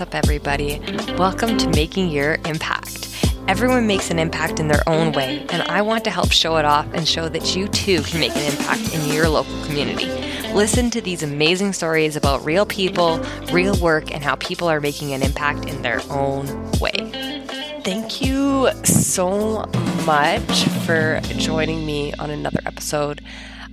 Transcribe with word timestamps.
What's 0.00 0.14
up, 0.14 0.24
everybody? 0.24 0.80
Welcome 1.18 1.58
to 1.58 1.68
Making 1.68 2.08
Your 2.08 2.38
Impact. 2.46 3.22
Everyone 3.48 3.86
makes 3.86 4.10
an 4.10 4.18
impact 4.18 4.58
in 4.58 4.66
their 4.66 4.82
own 4.88 5.12
way, 5.12 5.44
and 5.50 5.60
I 5.64 5.82
want 5.82 6.04
to 6.04 6.10
help 6.10 6.32
show 6.32 6.56
it 6.56 6.64
off 6.64 6.86
and 6.94 7.06
show 7.06 7.28
that 7.28 7.54
you 7.54 7.68
too 7.68 8.00
can 8.04 8.18
make 8.18 8.34
an 8.34 8.50
impact 8.50 8.94
in 8.94 9.12
your 9.12 9.28
local 9.28 9.62
community. 9.66 10.06
Listen 10.54 10.90
to 10.92 11.02
these 11.02 11.22
amazing 11.22 11.74
stories 11.74 12.16
about 12.16 12.42
real 12.46 12.64
people, 12.64 13.18
real 13.52 13.78
work, 13.78 14.10
and 14.10 14.24
how 14.24 14.36
people 14.36 14.68
are 14.68 14.80
making 14.80 15.12
an 15.12 15.22
impact 15.22 15.66
in 15.68 15.82
their 15.82 16.00
own 16.08 16.46
way. 16.80 17.44
Thank 17.84 18.22
you 18.22 18.70
so 18.84 19.66
much 20.06 20.64
for 20.86 21.20
joining 21.36 21.84
me 21.84 22.14
on 22.14 22.30
another 22.30 22.60
episode 22.64 23.20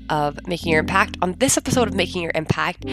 of 0.09 0.47
Making 0.47 0.71
Your 0.71 0.79
Impact. 0.81 1.17
On 1.21 1.33
this 1.33 1.57
episode 1.57 1.87
of 1.87 1.93
Making 1.93 2.23
Your 2.23 2.31
Impact, 2.35 2.85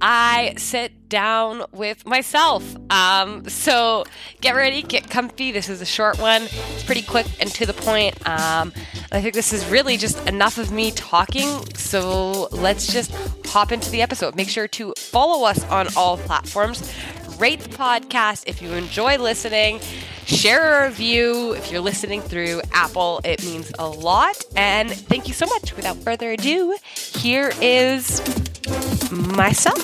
I 0.00 0.54
sit 0.56 1.08
down 1.08 1.64
with 1.72 2.06
myself. 2.06 2.64
Um, 2.90 3.48
so 3.48 4.04
get 4.40 4.54
ready, 4.54 4.82
get 4.82 5.10
comfy. 5.10 5.52
This 5.52 5.68
is 5.68 5.80
a 5.80 5.86
short 5.86 6.18
one, 6.18 6.42
it's 6.42 6.84
pretty 6.84 7.02
quick 7.02 7.26
and 7.40 7.50
to 7.54 7.66
the 7.66 7.74
point. 7.74 8.16
Um, 8.26 8.72
I 9.12 9.20
think 9.20 9.34
this 9.34 9.52
is 9.52 9.66
really 9.66 9.96
just 9.96 10.26
enough 10.28 10.56
of 10.56 10.70
me 10.70 10.92
talking. 10.92 11.48
So 11.74 12.48
let's 12.52 12.92
just 12.92 13.12
hop 13.46 13.72
into 13.72 13.90
the 13.90 14.02
episode. 14.02 14.36
Make 14.36 14.48
sure 14.48 14.68
to 14.68 14.94
follow 14.96 15.44
us 15.46 15.62
on 15.64 15.88
all 15.96 16.16
platforms. 16.16 16.92
Rate 17.40 17.60
the 17.60 17.70
podcast 17.70 18.44
if 18.46 18.60
you 18.60 18.70
enjoy 18.74 19.16
listening 19.16 19.80
share 20.26 20.84
a 20.84 20.88
review 20.88 21.52
if 21.54 21.72
you're 21.72 21.80
listening 21.80 22.20
through 22.20 22.60
Apple. 22.72 23.20
It 23.24 23.42
means 23.44 23.72
a 23.78 23.88
lot. 23.88 24.36
And 24.56 24.90
thank 24.90 25.26
you 25.26 25.34
so 25.34 25.46
much. 25.46 25.74
Without 25.76 25.96
further 25.96 26.32
ado, 26.32 26.76
here 26.94 27.52
is 27.60 28.20
myself. 29.10 29.80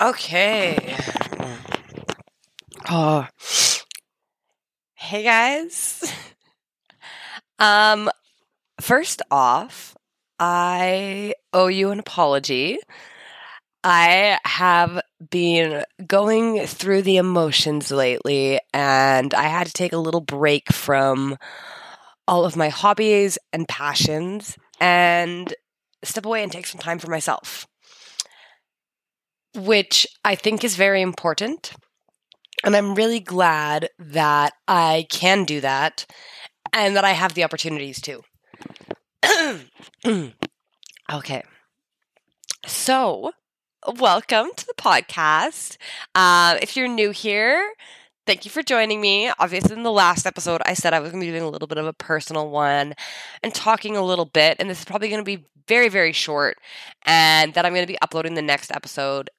Okay. 0.00 0.96
Oh. 2.88 3.26
Hey 4.94 5.22
guys. 5.22 6.12
Um 7.58 8.08
first 8.80 9.20
off, 9.30 9.94
I 10.40 11.34
owe 11.52 11.66
you 11.66 11.90
an 11.90 11.98
apology. 11.98 12.78
I 13.84 14.38
have 14.44 15.00
been 15.30 15.84
going 16.06 16.66
through 16.66 17.02
the 17.02 17.18
emotions 17.18 17.90
lately, 17.90 18.58
and 18.72 19.34
I 19.34 19.44
had 19.44 19.66
to 19.66 19.72
take 19.72 19.92
a 19.92 19.98
little 19.98 20.22
break 20.22 20.72
from 20.72 21.36
all 22.26 22.46
of 22.46 22.56
my 22.56 22.70
hobbies 22.70 23.38
and 23.52 23.68
passions 23.68 24.56
and 24.80 25.52
step 26.02 26.24
away 26.24 26.42
and 26.42 26.50
take 26.50 26.66
some 26.66 26.80
time 26.80 26.98
for 26.98 27.10
myself, 27.10 27.66
which 29.54 30.06
I 30.24 30.36
think 30.36 30.64
is 30.64 30.76
very 30.76 31.02
important. 31.02 31.72
And 32.64 32.74
I'm 32.74 32.94
really 32.94 33.20
glad 33.20 33.88
that 33.98 34.54
I 34.68 35.06
can 35.10 35.44
do 35.44 35.60
that 35.60 36.06
and 36.72 36.96
that 36.96 37.04
I 37.04 37.12
have 37.12 37.34
the 37.34 37.44
opportunities 37.44 38.00
to. 38.02 38.22
okay. 41.12 41.42
So, 42.66 43.32
welcome 43.96 44.48
to 44.56 44.66
the 44.66 44.74
podcast. 44.74 45.76
Uh, 46.14 46.58
if 46.62 46.76
you're 46.76 46.88
new 46.88 47.10
here, 47.10 47.72
thank 48.26 48.44
you 48.44 48.50
for 48.50 48.62
joining 48.62 49.00
me. 49.00 49.30
Obviously, 49.38 49.76
in 49.76 49.82
the 49.82 49.92
last 49.92 50.26
episode, 50.26 50.62
I 50.64 50.74
said 50.74 50.94
I 50.94 51.00
was 51.00 51.10
going 51.10 51.20
to 51.20 51.26
be 51.26 51.30
doing 51.32 51.42
a 51.42 51.50
little 51.50 51.68
bit 51.68 51.78
of 51.78 51.86
a 51.86 51.92
personal 51.92 52.50
one 52.50 52.94
and 53.42 53.54
talking 53.54 53.96
a 53.96 54.04
little 54.04 54.24
bit. 54.24 54.56
And 54.58 54.70
this 54.70 54.80
is 54.80 54.84
probably 54.84 55.08
going 55.08 55.20
to 55.20 55.24
be 55.24 55.44
very, 55.66 55.88
very 55.88 56.12
short. 56.12 56.58
And 57.04 57.54
that 57.54 57.64
I'm 57.66 57.72
going 57.72 57.86
to 57.86 57.92
be 57.92 58.00
uploading 58.00 58.34
the 58.34 58.42
next 58.42 58.70
episode 58.74 59.30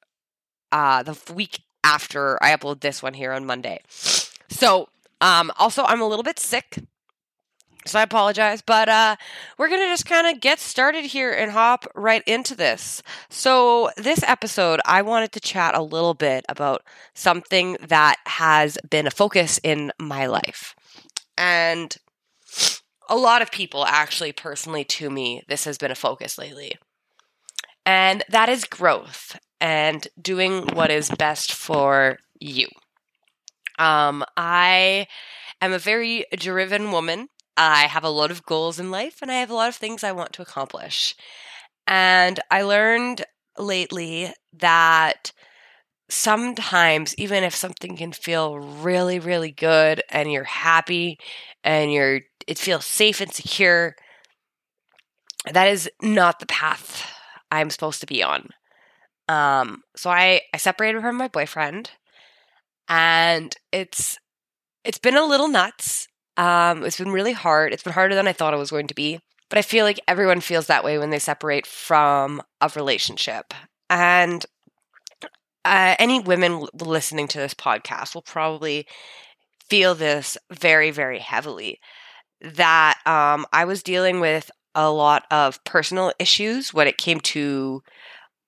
uh, 0.72 1.04
the 1.04 1.18
week 1.34 1.62
after 1.84 2.42
I 2.44 2.56
upload 2.56 2.82
this 2.82 3.02
one 3.02 3.14
here 3.14 3.32
on 3.32 3.46
Monday. 3.46 3.82
So, 4.50 4.90
um, 5.22 5.52
also, 5.58 5.84
I'm 5.84 6.02
a 6.02 6.08
little 6.08 6.24
bit 6.24 6.40
sick. 6.40 6.78
So 7.86 8.00
I 8.00 8.04
apologize, 8.04 8.62
but 8.62 8.90
uh, 8.90 9.16
we're 9.58 9.70
going 9.70 9.82
to 9.82 9.88
just 9.88 10.06
kind 10.06 10.28
of 10.28 10.40
get 10.40 10.60
started 10.60 11.06
here 11.06 11.32
and 11.32 11.52
hop 11.52 11.86
right 11.96 12.24
into 12.28 12.56
this. 12.56 13.02
So, 13.30 13.90
this 13.98 14.22
episode, 14.24 14.80
I 14.86 15.02
wanted 15.02 15.32
to 15.32 15.40
chat 15.40 15.74
a 15.74 15.82
little 15.82 16.14
bit 16.14 16.46
about 16.48 16.84
something 17.16 17.78
that 17.88 18.18
has 18.28 18.78
been 18.90 19.08
a 19.08 19.12
focus 19.12 19.60
in 19.64 19.92
my 20.00 20.28
life. 20.28 20.76
And 21.38 21.96
a 23.10 23.16
lot 23.16 23.42
of 23.42 23.52
people, 23.52 23.86
actually, 23.86 24.32
personally 24.32 24.84
to 24.86 25.10
me, 25.10 25.44
this 25.48 25.66
has 25.66 25.78
been 25.78 25.92
a 25.92 25.96
focus 25.96 26.38
lately. 26.38 26.78
And 27.86 28.24
that 28.30 28.48
is 28.48 28.64
growth 28.64 29.40
and 29.60 30.08
doing 30.22 30.68
what 30.76 30.92
is 30.92 31.10
best 31.10 31.52
for 31.52 32.20
you. 32.40 32.68
Um, 33.80 34.24
I 34.38 35.08
am 35.62 35.74
a 35.74 35.80
very 35.80 36.26
driven 36.38 36.92
woman. 36.92 37.30
I 37.58 37.88
have 37.88 38.04
a 38.04 38.10
lot 38.10 38.32
of 38.32 38.46
goals 38.46 38.80
in 38.80 38.92
life 38.92 39.20
and 39.22 39.32
I 39.32 39.36
have 39.36 39.50
a 39.50 39.56
lot 39.56 39.70
of 39.70 39.76
things 39.76 40.04
I 40.04 40.12
want 40.12 40.34
to 40.34 40.42
accomplish. 40.42 41.16
And 41.88 42.40
I 42.50 42.62
learned 42.64 43.26
lately 43.58 44.34
that 44.54 45.32
sometimes, 46.10 47.16
even 47.18 47.44
if 47.44 47.56
something 47.56 47.98
can 47.98 48.12
feel 48.12 48.60
really, 48.60 49.20
really 49.20 49.52
good 49.52 50.02
and 50.10 50.32
you're 50.32 50.44
happy 50.44 51.18
and 51.64 51.92
you're, 51.92 52.22
it 52.48 52.58
feels 52.58 52.86
safe 52.86 53.22
and 53.22 53.34
secure, 53.34 53.96
that 55.52 55.68
is 55.68 55.90
not 56.02 56.40
the 56.40 56.46
path 56.46 57.10
I'm 57.50 57.70
supposed 57.70 58.02
to 58.02 58.08
be 58.08 58.22
on. 58.24 58.50
Um, 59.28 59.84
so 59.96 60.10
I, 60.10 60.42
I 60.54 60.58
separated 60.58 61.02
from 61.02 61.18
my 61.18 61.28
boyfriend 61.28 61.92
and 62.88 63.56
it's, 63.72 64.18
it's 64.84 65.00
been 65.00 65.18
a 65.18 65.26
little 65.26 65.48
nuts. 65.48 66.08
Um, 66.38 66.84
it's 66.84 66.98
been 66.98 67.12
really 67.12 67.34
hard. 67.34 67.74
It's 67.74 67.84
been 67.84 67.94
harder 67.94 68.16
than 68.16 68.28
I 68.28 68.34
thought 68.34 68.54
it 68.54 68.58
was 68.58 68.72
going 68.72 68.88
to 68.88 68.96
be. 68.96 69.20
But 69.50 69.58
I 69.58 69.64
feel 69.64 69.84
like 69.84 70.00
everyone 70.08 70.40
feels 70.40 70.68
that 70.68 70.84
way 70.84 70.98
when 70.98 71.10
they 71.10 71.20
separate 71.20 71.66
from 71.68 72.42
a 72.62 72.72
relationship. 72.76 73.54
And 73.90 74.46
uh, 75.66 75.96
any 76.00 76.20
women 76.20 76.66
listening 76.74 77.28
to 77.30 77.38
this 77.38 77.54
podcast 77.54 78.16
will 78.16 78.22
probably 78.22 78.88
feel 79.70 79.94
this 79.94 80.38
very, 80.52 80.92
very 80.92 81.20
heavily. 81.20 81.80
That 82.42 82.98
um, 83.06 83.46
I 83.54 83.66
was 83.66 83.84
dealing 83.84 84.20
with 84.20 84.50
a 84.74 84.90
lot 84.90 85.26
of 85.30 85.64
personal 85.66 86.14
issues 86.18 86.74
when 86.74 86.88
it 86.88 86.98
came 86.98 87.20
to 87.20 87.84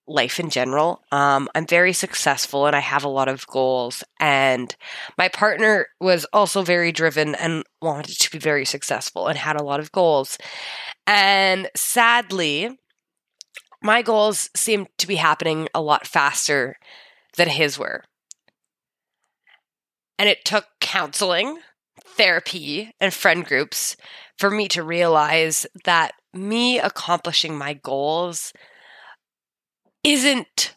life 0.07 0.39
in 0.39 0.49
general. 0.49 1.01
Um, 1.11 1.47
I'm 1.55 1.65
very 1.65 1.93
successful 1.93 2.65
and 2.65 2.75
I 2.75 2.79
have 2.79 3.03
a 3.03 3.09
lot 3.09 3.27
of 3.27 3.47
goals. 3.47 4.03
And 4.19 4.75
my 5.17 5.29
partner 5.29 5.87
was 5.99 6.25
also 6.33 6.61
very 6.61 6.91
driven 6.91 7.35
and 7.35 7.63
wanted 7.81 8.19
to 8.19 8.31
be 8.31 8.39
very 8.39 8.65
successful 8.65 9.27
and 9.27 9.37
had 9.37 9.59
a 9.59 9.63
lot 9.63 9.79
of 9.79 9.91
goals. 9.91 10.37
And 11.07 11.69
sadly, 11.75 12.77
my 13.81 14.01
goals 14.01 14.49
seemed 14.55 14.87
to 14.97 15.07
be 15.07 15.15
happening 15.15 15.67
a 15.73 15.81
lot 15.81 16.07
faster 16.07 16.77
than 17.35 17.49
his 17.49 17.77
were. 17.77 18.03
And 20.19 20.29
it 20.29 20.45
took 20.45 20.65
counseling, 20.79 21.59
therapy, 22.05 22.93
and 22.99 23.13
friend 23.13 23.45
groups 23.45 23.97
for 24.37 24.49
me 24.49 24.67
to 24.69 24.83
realize 24.83 25.65
that 25.85 26.13
me 26.33 26.79
accomplishing 26.79 27.57
my 27.57 27.73
goals 27.73 28.53
isn't 30.03 30.75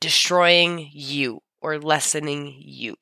destroying 0.00 0.88
you 0.92 1.42
or 1.60 1.78
lessening 1.78 2.54
you. 2.58 2.96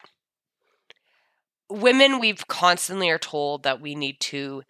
Women, 1.69 2.19
we've 2.19 2.47
constantly 2.49 3.09
are 3.11 3.19
told 3.19 3.63
that 3.63 3.81
we 3.81 3.95
need 3.95 4.21
to 4.21 4.63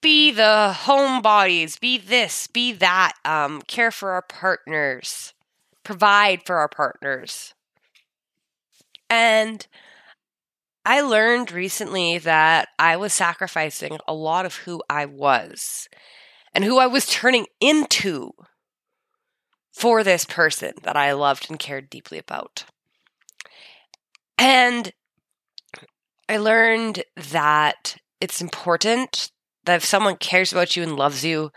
be 0.00 0.30
the 0.30 0.74
homebodies, 0.74 1.78
be 1.78 1.98
this, 1.98 2.46
be 2.46 2.72
that, 2.72 3.12
um, 3.24 3.62
care 3.62 3.90
for 3.90 4.12
our 4.12 4.22
partners, 4.22 5.34
provide 5.82 6.44
for 6.44 6.56
our 6.56 6.68
partners. 6.68 7.54
And 9.10 9.66
I 10.84 11.00
learned 11.00 11.52
recently 11.52 12.18
that 12.18 12.68
I 12.78 12.96
was 12.96 13.12
sacrificing 13.12 13.98
a 14.06 14.14
lot 14.14 14.46
of 14.46 14.56
who 14.56 14.82
I 14.88 15.06
was 15.06 15.88
and 16.54 16.64
who 16.64 16.78
I 16.78 16.86
was 16.86 17.06
turning 17.06 17.46
into 17.60 18.32
for 19.76 20.02
this 20.02 20.24
person 20.24 20.72
that 20.84 20.96
I 20.96 21.12
loved 21.12 21.50
and 21.50 21.58
cared 21.58 21.90
deeply 21.90 22.16
about. 22.16 22.64
And 24.38 24.90
I 26.30 26.38
learned 26.38 27.04
that 27.14 27.98
it's 28.18 28.40
important 28.40 29.30
that 29.66 29.76
if 29.76 29.84
someone 29.84 30.16
cares 30.16 30.50
about 30.50 30.76
you 30.76 30.82
and 30.82 30.96
loves 30.96 31.26
you, 31.26 31.52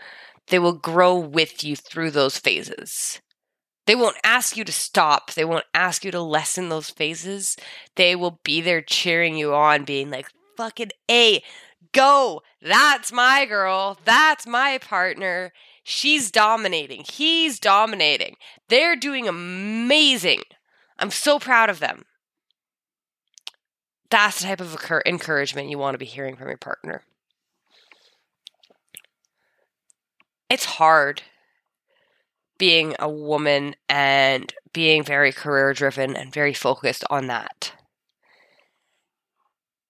they 0.48 0.58
will 0.58 0.74
grow 0.74 1.16
with 1.16 1.64
you 1.64 1.76
through 1.76 2.10
those 2.10 2.36
phases. 2.36 3.22
They 3.86 3.94
won't 3.94 4.18
ask 4.22 4.54
you 4.54 4.64
to 4.64 4.72
stop. 4.72 5.32
They 5.32 5.44
won't 5.46 5.64
ask 5.72 6.04
you 6.04 6.10
to 6.10 6.20
lessen 6.20 6.68
those 6.68 6.90
phases. 6.90 7.56
They 7.96 8.14
will 8.14 8.38
be 8.44 8.60
there 8.60 8.82
cheering 8.82 9.36
you 9.36 9.54
on, 9.54 9.84
being 9.84 10.10
like, 10.10 10.28
fucking 10.58 10.90
A, 11.10 11.42
go. 11.92 12.42
That's 12.60 13.12
my 13.12 13.46
girl. 13.46 13.98
That's 14.04 14.46
my 14.46 14.76
partner 14.76 15.52
She's 15.82 16.30
dominating. 16.30 17.04
He's 17.10 17.58
dominating. 17.58 18.36
They're 18.68 18.96
doing 18.96 19.26
amazing. 19.26 20.42
I'm 20.98 21.10
so 21.10 21.38
proud 21.38 21.70
of 21.70 21.80
them. 21.80 22.04
That's 24.10 24.40
the 24.40 24.48
type 24.48 24.60
of 24.60 24.76
encouragement 25.06 25.70
you 25.70 25.78
want 25.78 25.94
to 25.94 25.98
be 25.98 26.04
hearing 26.04 26.36
from 26.36 26.48
your 26.48 26.58
partner. 26.58 27.02
It's 30.48 30.64
hard 30.64 31.22
being 32.58 32.94
a 32.98 33.08
woman 33.08 33.74
and 33.88 34.52
being 34.72 35.02
very 35.02 35.32
career 35.32 35.72
driven 35.72 36.16
and 36.16 36.32
very 36.32 36.52
focused 36.52 37.04
on 37.08 37.28
that. 37.28 37.72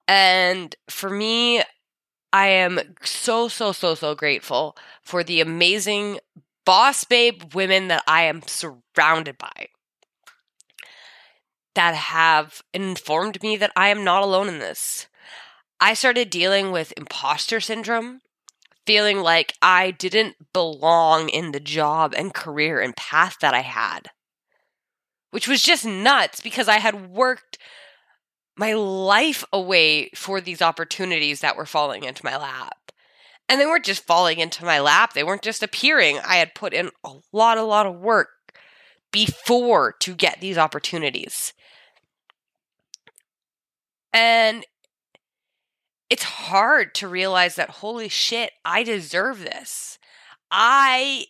And 0.06 0.76
for 0.88 1.10
me, 1.10 1.62
am 2.32 2.80
so, 3.02 3.48
so, 3.48 3.72
so, 3.72 3.94
so 3.94 4.14
grateful 4.14 4.76
for 5.02 5.22
the 5.24 5.40
amazing 5.40 6.20
boss 6.64 7.04
babe 7.04 7.54
women 7.54 7.88
that 7.88 8.02
I 8.06 8.22
am 8.22 8.42
surrounded 8.46 9.36
by 9.38 9.68
that 11.74 11.94
have 11.94 12.62
informed 12.74 13.42
me 13.42 13.56
that 13.56 13.72
I 13.76 13.88
am 13.88 14.04
not 14.04 14.22
alone 14.22 14.48
in 14.48 14.58
this. 14.58 15.06
I 15.80 15.94
started 15.94 16.30
dealing 16.30 16.72
with 16.72 16.92
imposter 16.96 17.60
syndrome, 17.60 18.20
feeling 18.86 19.20
like 19.20 19.54
I 19.62 19.92
didn't 19.92 20.52
belong 20.52 21.28
in 21.28 21.52
the 21.52 21.60
job 21.60 22.12
and 22.16 22.34
career 22.34 22.80
and 22.80 22.96
path 22.96 23.38
that 23.40 23.54
I 23.54 23.60
had, 23.60 24.10
which 25.30 25.48
was 25.48 25.62
just 25.62 25.86
nuts 25.86 26.40
because 26.40 26.68
I 26.68 26.78
had 26.78 27.10
worked 27.10 27.56
my 28.56 28.74
life 28.74 29.44
away 29.52 30.10
for 30.14 30.40
these 30.40 30.60
opportunities 30.60 31.40
that 31.40 31.56
were 31.56 31.66
falling 31.66 32.04
into 32.04 32.24
my 32.24 32.36
lap. 32.36 32.92
And 33.48 33.60
they 33.60 33.66
weren't 33.66 33.84
just 33.84 34.06
falling 34.06 34.38
into 34.38 34.64
my 34.64 34.78
lap, 34.80 35.12
they 35.12 35.24
weren't 35.24 35.42
just 35.42 35.62
appearing. 35.62 36.18
I 36.18 36.36
had 36.36 36.54
put 36.54 36.72
in 36.72 36.90
a 37.04 37.14
lot, 37.32 37.58
a 37.58 37.62
lot 37.62 37.86
of 37.86 37.96
work 37.96 38.28
before 39.12 39.92
to 40.00 40.14
get 40.14 40.40
these 40.40 40.58
opportunities. 40.58 41.52
And 44.12 44.64
it's 46.08 46.24
hard 46.24 46.94
to 46.96 47.08
realize 47.08 47.54
that, 47.56 47.70
holy 47.70 48.08
shit, 48.08 48.52
I 48.64 48.82
deserve 48.82 49.40
this. 49.40 49.98
I. 50.50 51.26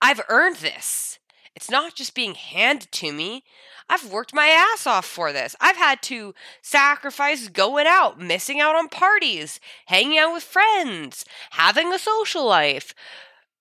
I've 0.00 0.20
earned 0.28 0.56
this. 0.56 1.17
It's 1.58 1.72
not 1.72 1.96
just 1.96 2.14
being 2.14 2.36
handed 2.36 2.92
to 2.92 3.12
me. 3.12 3.42
I've 3.88 4.12
worked 4.12 4.32
my 4.32 4.46
ass 4.46 4.86
off 4.86 5.04
for 5.04 5.32
this. 5.32 5.56
I've 5.60 5.76
had 5.76 6.00
to 6.02 6.32
sacrifice 6.62 7.48
going 7.48 7.88
out, 7.88 8.20
missing 8.20 8.60
out 8.60 8.76
on 8.76 8.88
parties, 8.88 9.58
hanging 9.86 10.18
out 10.18 10.32
with 10.32 10.44
friends, 10.44 11.24
having 11.50 11.92
a 11.92 11.98
social 11.98 12.46
life 12.46 12.94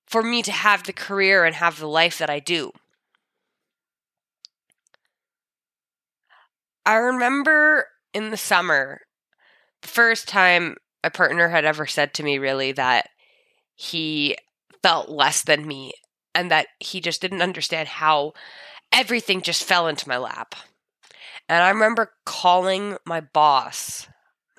for 0.06 0.22
me 0.22 0.44
to 0.44 0.52
have 0.52 0.84
the 0.84 0.94
career 0.94 1.44
and 1.44 1.56
have 1.56 1.80
the 1.80 1.88
life 1.88 2.20
that 2.20 2.30
I 2.30 2.38
do. 2.38 2.72
I 6.86 6.98
remember 6.98 7.88
in 8.14 8.30
the 8.30 8.38
summer, 8.38 9.02
the 9.82 9.88
first 9.88 10.28
time 10.28 10.76
a 11.04 11.10
partner 11.10 11.50
had 11.50 11.66
ever 11.66 11.88
said 11.88 12.14
to 12.14 12.24
me, 12.24 12.38
really, 12.38 12.74
that 12.74 13.10
he 13.74 14.38
felt 14.84 15.10
less 15.10 15.42
than 15.42 15.66
me 15.66 15.94
and 16.38 16.52
that 16.52 16.68
he 16.80 17.02
just 17.02 17.20
didn't 17.20 17.42
understand 17.42 17.88
how 17.88 18.32
everything 18.92 19.42
just 19.42 19.64
fell 19.64 19.88
into 19.88 20.08
my 20.08 20.20
lap. 20.20 20.54
And 21.50 21.64
I 21.64 21.70
remember 21.70 22.12
calling 22.26 22.98
my 23.06 23.22
boss, 23.22 24.08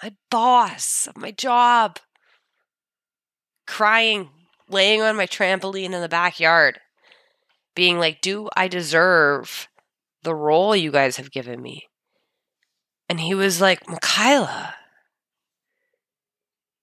my 0.03 0.17
boss 0.29 1.07
of 1.07 1.17
my 1.17 1.31
job, 1.31 2.01
crying, 3.65 4.31
laying 4.69 5.03
on 5.03 5.15
my 5.15 5.27
trampoline 5.27 5.93
in 5.93 6.03
the 6.03 6.09
backyard, 6.09 6.81
being 7.77 8.01
like, 8.01 8.21
Do 8.21 8.49
I 8.57 8.67
deserve 8.67 9.69
the 10.25 10.35
role 10.35 10.75
you 10.75 10.91
guys 10.91 11.17
have 11.17 11.31
given 11.31 11.63
me? 11.63 11.87
And 13.09 13.21
he 13.21 13.37
was 13.37 13.61
like, 13.61 13.85
Mikyla, 13.85 14.73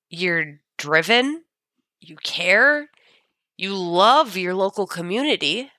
you're 0.09 0.61
driven, 0.77 1.43
you 1.99 2.15
care, 2.15 2.87
you 3.57 3.75
love 3.75 4.35
your 4.35 4.53
local 4.53 4.87
community 4.87 5.71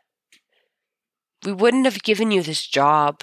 we 1.44 1.52
wouldn't 1.52 1.84
have 1.84 2.02
given 2.02 2.30
you 2.30 2.42
this 2.42 2.66
job 2.66 3.22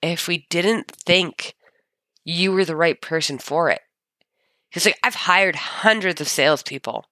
if 0.00 0.28
we 0.28 0.46
didn't 0.48 0.90
think 0.90 1.54
you 2.24 2.52
were 2.52 2.64
the 2.64 2.76
right 2.76 3.00
person 3.00 3.38
for 3.38 3.68
it. 3.68 3.80
He's 4.70 4.86
like, 4.86 4.98
I've 5.02 5.14
hired 5.14 5.56
hundreds 5.56 6.20
of 6.20 6.28
salespeople. 6.28 7.04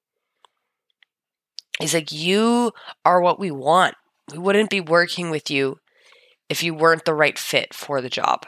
He's 1.81 1.95
like, 1.95 2.13
you 2.13 2.73
are 3.05 3.21
what 3.21 3.41
we 3.41 3.51
want. 3.51 3.95
We 4.31 4.39
wouldn't 4.39 4.71
be 4.71 4.81
working 4.81 5.31
with 5.31 5.51
you 5.51 5.79
if 6.49 6.63
you 6.63 6.75
weren't 6.75 7.05
the 7.05 7.15
right 7.15 7.39
fit 7.39 7.75
for 7.75 8.01
the 8.01 8.11
job. 8.11 8.47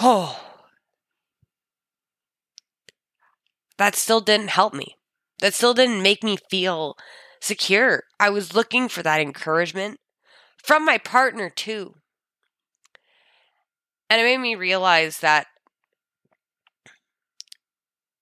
Oh. 0.00 0.40
That 3.76 3.96
still 3.96 4.20
didn't 4.20 4.50
help 4.50 4.72
me. 4.72 4.94
That 5.40 5.54
still 5.54 5.74
didn't 5.74 6.02
make 6.02 6.22
me 6.22 6.38
feel 6.50 6.96
secure. 7.40 8.04
I 8.18 8.30
was 8.30 8.54
looking 8.54 8.88
for 8.88 9.02
that 9.02 9.20
encouragement 9.20 9.98
from 10.62 10.84
my 10.84 10.98
partner, 10.98 11.50
too. 11.50 11.94
And 14.08 14.20
it 14.20 14.24
made 14.24 14.38
me 14.38 14.54
realize 14.54 15.18
that 15.20 15.46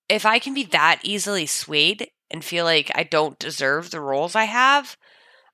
if 0.08 0.26
I 0.26 0.38
can 0.38 0.54
be 0.54 0.64
that 0.64 1.00
easily 1.02 1.46
swayed 1.46 2.10
and 2.30 2.44
feel 2.44 2.64
like 2.64 2.90
I 2.94 3.02
don't 3.02 3.38
deserve 3.38 3.90
the 3.90 4.00
roles 4.00 4.34
I 4.34 4.44
have, 4.44 4.96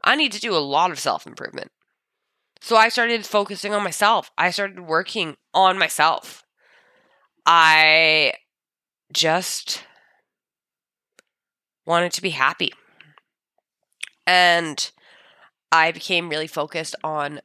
I 0.02 0.16
need 0.16 0.32
to 0.32 0.40
do 0.40 0.54
a 0.54 0.58
lot 0.58 0.90
of 0.90 0.98
self 0.98 1.26
improvement. 1.26 1.70
So 2.60 2.76
I 2.76 2.88
started 2.88 3.24
focusing 3.24 3.72
on 3.72 3.84
myself. 3.84 4.30
I 4.36 4.50
started 4.50 4.80
working 4.80 5.36
on 5.54 5.78
myself. 5.78 6.42
I 7.46 8.34
just 9.12 9.84
wanted 11.88 12.12
to 12.12 12.22
be 12.22 12.30
happy. 12.30 12.72
And 14.26 14.90
I 15.72 15.90
became 15.90 16.28
really 16.28 16.46
focused 16.46 16.94
on 17.02 17.40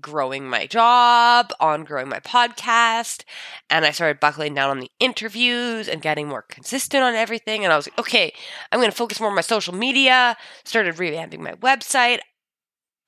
growing 0.00 0.48
my 0.48 0.66
job, 0.66 1.52
on 1.60 1.84
growing 1.84 2.08
my 2.08 2.18
podcast, 2.20 3.24
and 3.68 3.84
I 3.84 3.90
started 3.90 4.18
buckling 4.18 4.54
down 4.54 4.70
on 4.70 4.80
the 4.80 4.90
interviews 4.98 5.86
and 5.86 6.00
getting 6.00 6.26
more 6.26 6.40
consistent 6.40 7.04
on 7.04 7.14
everything. 7.14 7.62
And 7.62 7.72
I 7.72 7.76
was 7.76 7.86
like, 7.86 7.98
okay, 7.98 8.32
I'm 8.72 8.80
going 8.80 8.90
to 8.90 8.96
focus 8.96 9.20
more 9.20 9.28
on 9.28 9.36
my 9.36 9.42
social 9.42 9.74
media, 9.74 10.38
started 10.64 10.94
revamping 10.94 11.40
my 11.40 11.52
website. 11.52 12.20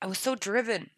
I 0.03 0.05
was 0.05 0.19
so 0.19 0.35
driven. 0.35 0.91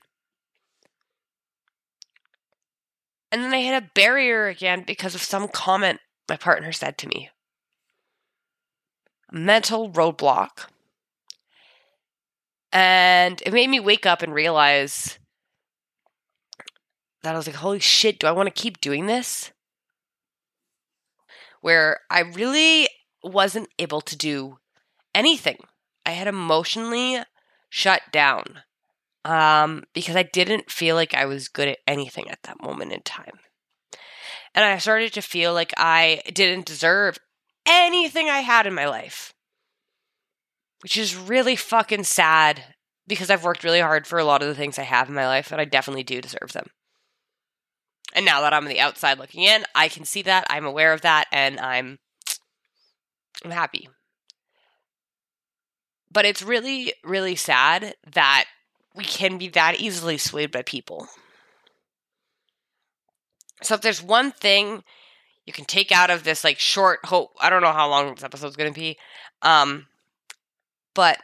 And 3.31 3.41
then 3.41 3.53
I 3.53 3.61
hit 3.61 3.83
a 3.83 3.89
barrier 3.93 4.47
again 4.47 4.83
because 4.85 5.15
of 5.15 5.21
some 5.21 5.47
comment 5.47 6.01
my 6.27 6.35
partner 6.35 6.73
said 6.73 6.97
to 6.97 7.07
me. 7.07 7.29
Mental 9.31 9.89
roadblock. 9.89 10.67
And 12.71 13.41
it 13.45 13.53
made 13.53 13.69
me 13.69 13.79
wake 13.79 14.05
up 14.05 14.21
and 14.21 14.33
realize 14.33 15.19
that 17.23 17.33
I 17.33 17.37
was 17.37 17.47
like, 17.47 17.57
holy 17.57 17.79
shit, 17.79 18.19
do 18.19 18.27
I 18.27 18.31
want 18.31 18.47
to 18.47 18.61
keep 18.61 18.79
doing 18.79 19.05
this? 19.05 19.51
Where 21.61 21.99
I 22.09 22.21
really 22.21 22.87
wasn't 23.23 23.69
able 23.79 24.01
to 24.01 24.15
do 24.15 24.59
anything. 25.13 25.57
I 26.05 26.11
had 26.11 26.27
emotionally 26.27 27.21
shut 27.69 28.01
down 28.11 28.61
um, 29.25 29.83
because 29.93 30.15
I 30.15 30.23
didn't 30.23 30.71
feel 30.71 30.95
like 30.95 31.13
I 31.13 31.25
was 31.25 31.49
good 31.49 31.67
at 31.67 31.79
anything 31.85 32.29
at 32.29 32.43
that 32.43 32.61
moment 32.61 32.93
in 32.93 33.01
time. 33.01 33.39
And 34.55 34.63
I 34.63 34.77
started 34.77 35.13
to 35.13 35.21
feel 35.21 35.53
like 35.53 35.73
I 35.75 36.21
didn't 36.33 36.65
deserve 36.65 37.19
anything 37.67 38.29
I 38.29 38.39
had 38.39 38.65
in 38.65 38.73
my 38.73 38.87
life 38.87 39.33
which 40.81 40.97
is 40.97 41.15
really 41.15 41.55
fucking 41.55 42.03
sad 42.03 42.63
because 43.07 43.29
I've 43.29 43.43
worked 43.43 43.63
really 43.63 43.79
hard 43.79 44.05
for 44.05 44.19
a 44.19 44.23
lot 44.23 44.41
of 44.41 44.47
the 44.47 44.55
things 44.55 44.77
I 44.77 44.83
have 44.83 45.09
in 45.09 45.15
my 45.15 45.27
life 45.27 45.51
and 45.51 45.59
I 45.59 45.65
definitely 45.65 46.03
do 46.03 46.21
deserve 46.21 46.53
them. 46.53 46.67
And 48.13 48.25
now 48.25 48.41
that 48.41 48.53
I'm 48.53 48.63
on 48.63 48.69
the 48.69 48.79
outside 48.79 49.19
looking 49.19 49.43
in, 49.43 49.63
I 49.75 49.89
can 49.89 50.05
see 50.05 50.21
that, 50.23 50.45
I'm 50.49 50.65
aware 50.65 50.93
of 50.93 51.01
that, 51.01 51.25
and 51.31 51.59
I'm 51.59 51.99
I'm 53.43 53.51
happy. 53.51 53.87
But 56.11 56.25
it's 56.25 56.41
really, 56.41 56.93
really 57.03 57.35
sad 57.35 57.95
that 58.11 58.45
we 58.95 59.03
can 59.03 59.37
be 59.37 59.49
that 59.49 59.79
easily 59.79 60.17
swayed 60.17 60.51
by 60.51 60.63
people. 60.63 61.07
So 63.61 63.75
if 63.75 63.81
there's 63.81 64.01
one 64.01 64.31
thing 64.31 64.83
you 65.47 65.53
can 65.53 65.65
take 65.65 65.91
out 65.93 66.11
of 66.11 66.23
this 66.23 66.43
like 66.43 66.59
short 66.59 66.99
hope, 67.05 67.31
I 67.39 67.49
don't 67.49 67.63
know 67.63 67.71
how 67.71 67.89
long 67.89 68.13
this 68.13 68.23
episode's 68.23 68.57
going 68.57 68.71
to 68.71 68.79
be. 68.79 68.97
Um 69.41 69.87
but 70.93 71.19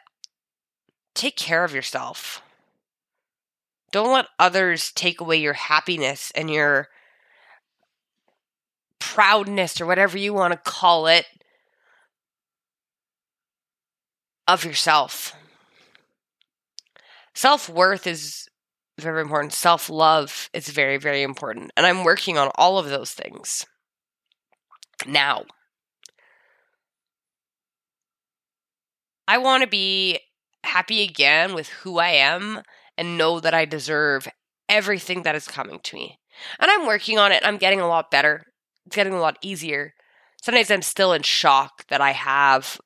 take 1.13 1.36
care 1.36 1.63
of 1.63 1.74
yourself. 1.74 2.42
Don't 3.92 4.13
let 4.13 4.27
others 4.39 4.92
take 4.92 5.20
away 5.20 5.38
your 5.38 5.53
happiness 5.53 6.32
and 6.36 6.50
your 6.50 6.88
proudness 8.98 9.82
or 9.82 9.86
whatever 9.86 10.18
you 10.18 10.34
want 10.34 10.53
to 10.53 10.72
call 10.72 11.06
it 11.08 11.25
of 14.48 14.63
yourself. 14.63 15.36
Self 17.36 17.68
worth 17.68 18.08
is 18.08 18.48
very 19.00 19.22
important. 19.22 19.53
Self 19.53 19.89
love 19.89 20.50
is 20.53 20.70
very, 20.70 20.98
very 20.98 21.24
important. 21.24 21.72
And 21.75 21.86
I'm 21.86 22.03
working 22.03 22.38
on 22.38 22.51
all 22.56 22.77
of 22.77 22.88
those 22.88 23.12
things 23.12 23.65
now. 25.07 25.43
I 29.27 29.38
want 29.38 29.63
to 29.63 29.69
be 29.69 30.19
happy 30.63 31.03
again 31.03 31.53
with 31.53 31.69
who 31.69 32.00
I 32.00 32.10
am 32.10 32.62
and 32.98 33.17
know 33.17 33.39
that 33.39 33.53
I 33.53 33.65
deserve 33.65 34.27
everything 34.67 35.24
that 35.24 35.36
is 35.36 35.48
coming 35.48 35.79
to 35.83 35.95
me. 35.95 36.19
And 36.60 36.69
I'm 36.69 36.86
working 36.86 37.17
on 37.17 37.31
it. 37.31 37.43
I'm 37.45 37.57
getting 37.57 37.79
a 37.79 37.88
lot 37.88 38.12
better. 38.12 38.43
It's 38.86 38.95
getting 38.95 39.13
a 39.13 39.19
lot 39.19 39.38
easier. 39.41 39.93
Sometimes 40.41 40.72
I'm 40.72 40.81
still 40.81 41.13
in 41.13 41.22
shock 41.22 41.88
that 41.88 42.01
I 42.01 42.12
have 42.12 42.79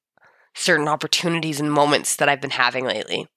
certain 0.53 0.87
opportunities 0.87 1.59
and 1.59 1.71
moments 1.71 2.15
that 2.15 2.29
I've 2.29 2.41
been 2.41 2.51
having 2.51 2.85
lately. 2.85 3.27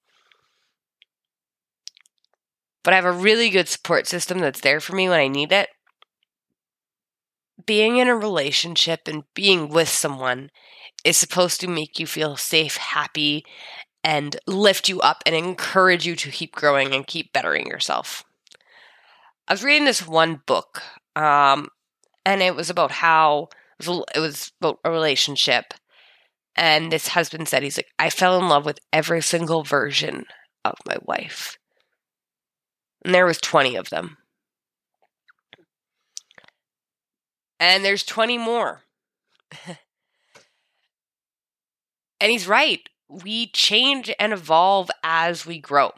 But 2.83 2.93
I 2.93 2.97
have 2.97 3.05
a 3.05 3.13
really 3.13 3.51
good 3.51 3.69
support 3.69 4.07
system 4.07 4.39
that's 4.39 4.61
there 4.61 4.81
for 4.81 4.95
me 4.95 5.09
when 5.09 5.21
I 5.21 5.29
need 5.29 5.53
it. 5.53 5.69
Being 7.67 7.97
in 7.97 8.09
a 8.09 8.17
relationship 8.17 9.07
and 9.07 9.25
being 9.35 9.69
with 9.69 9.89
someone 9.89 10.51
is 11.05 11.17
supposed 11.17 11.61
to 11.61 11.69
make 11.69 11.99
you 11.99 12.07
feel 12.07 12.37
safe, 12.37 12.77
happy, 12.77 13.45
and 14.03 14.37
lift 14.47 14.89
you 14.89 15.01
up 15.01 15.23
and 15.27 15.35
encourage 15.35 16.07
you 16.07 16.17
to 16.17 16.31
keep 16.31 16.55
growing 16.55 16.95
and 16.95 17.07
keep 17.07 17.33
bettering 17.33 17.67
yourself. 17.67 18.25
I 19.49 19.53
was 19.53 19.65
reading 19.65 19.85
this 19.85 20.07
one 20.07 20.43
book, 20.47 20.83
um, 21.17 21.69
and 22.25 22.41
it 22.41 22.55
was 22.55 22.71
about 22.71 22.93
how 22.93 23.49
it 23.79 23.89
was, 23.89 24.05
it 24.15 24.21
was 24.21 24.53
about 24.61 24.79
a 24.85 24.91
relationship. 24.91 25.75
And 26.57 26.93
this 26.93 27.09
husband 27.09 27.49
said, 27.49 27.63
he's 27.63 27.79
like, 27.79 27.89
I 27.99 28.11
fell 28.11 28.39
in 28.39 28.49
love 28.49 28.65
with 28.65 28.81
every 28.93 29.23
single 29.23 29.63
version 29.65 30.27
of 30.65 30.75
my 30.87 30.97
wife. 31.03 31.59
And 33.05 33.15
there 33.15 33.27
was 33.27 33.39
20 33.39 33.77
of 33.77 33.91
them. 33.91 34.19
And 37.61 37.85
there's 37.85 38.03
20 38.03 38.39
more. 38.39 38.83
and 42.21 42.31
he's 42.31 42.49
right. 42.49 42.81
We 43.09 43.49
change 43.49 44.11
and 44.19 44.33
evolve 44.33 44.91
as 45.03 45.45
we 45.45 45.59
grow 45.59 45.93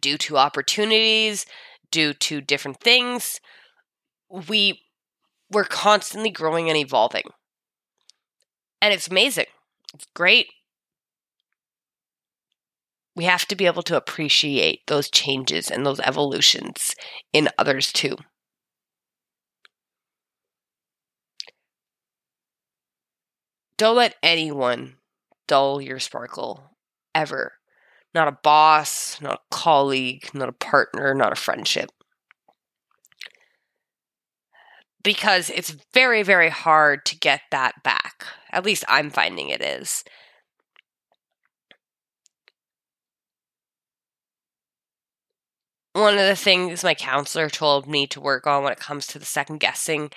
due 0.00 0.18
to 0.18 0.36
opportunities, 0.38 1.46
due 1.90 2.14
to 2.14 2.40
different 2.40 2.80
things. 2.80 3.40
We 4.28 4.82
we're 5.50 5.64
constantly 5.64 6.30
growing 6.30 6.68
and 6.68 6.78
evolving. 6.78 7.24
And 8.80 8.94
it's 8.94 9.08
amazing. 9.08 9.46
It's 9.94 10.06
great. 10.14 10.48
We 13.14 13.24
have 13.24 13.46
to 13.46 13.56
be 13.56 13.66
able 13.66 13.82
to 13.84 13.96
appreciate 13.96 14.86
those 14.86 15.10
changes 15.10 15.70
and 15.70 15.84
those 15.84 16.00
evolutions 16.00 16.94
in 17.32 17.48
others 17.58 17.92
too. 17.92 18.16
Don't 23.80 23.96
let 23.96 24.16
anyone 24.22 24.96
dull 25.48 25.80
your 25.80 25.98
sparkle 26.00 26.64
ever. 27.14 27.54
Not 28.14 28.28
a 28.28 28.38
boss, 28.42 29.18
not 29.22 29.36
a 29.36 29.54
colleague, 29.54 30.28
not 30.34 30.50
a 30.50 30.52
partner, 30.52 31.14
not 31.14 31.32
a 31.32 31.40
friendship. 31.40 31.88
Because 35.02 35.48
it's 35.48 35.74
very, 35.94 36.22
very 36.22 36.50
hard 36.50 37.06
to 37.06 37.18
get 37.18 37.40
that 37.52 37.82
back. 37.82 38.26
At 38.52 38.66
least 38.66 38.84
I'm 38.86 39.08
finding 39.08 39.48
it 39.48 39.62
is. 39.62 40.04
One 45.92 46.14
of 46.14 46.26
the 46.26 46.36
things 46.36 46.84
my 46.84 46.94
counselor 46.94 47.48
told 47.48 47.88
me 47.88 48.06
to 48.08 48.20
work 48.20 48.46
on 48.46 48.62
when 48.62 48.72
it 48.72 48.78
comes 48.78 49.06
to 49.08 49.18
the 49.18 49.24
second 49.24 49.58
guessing 49.58 50.10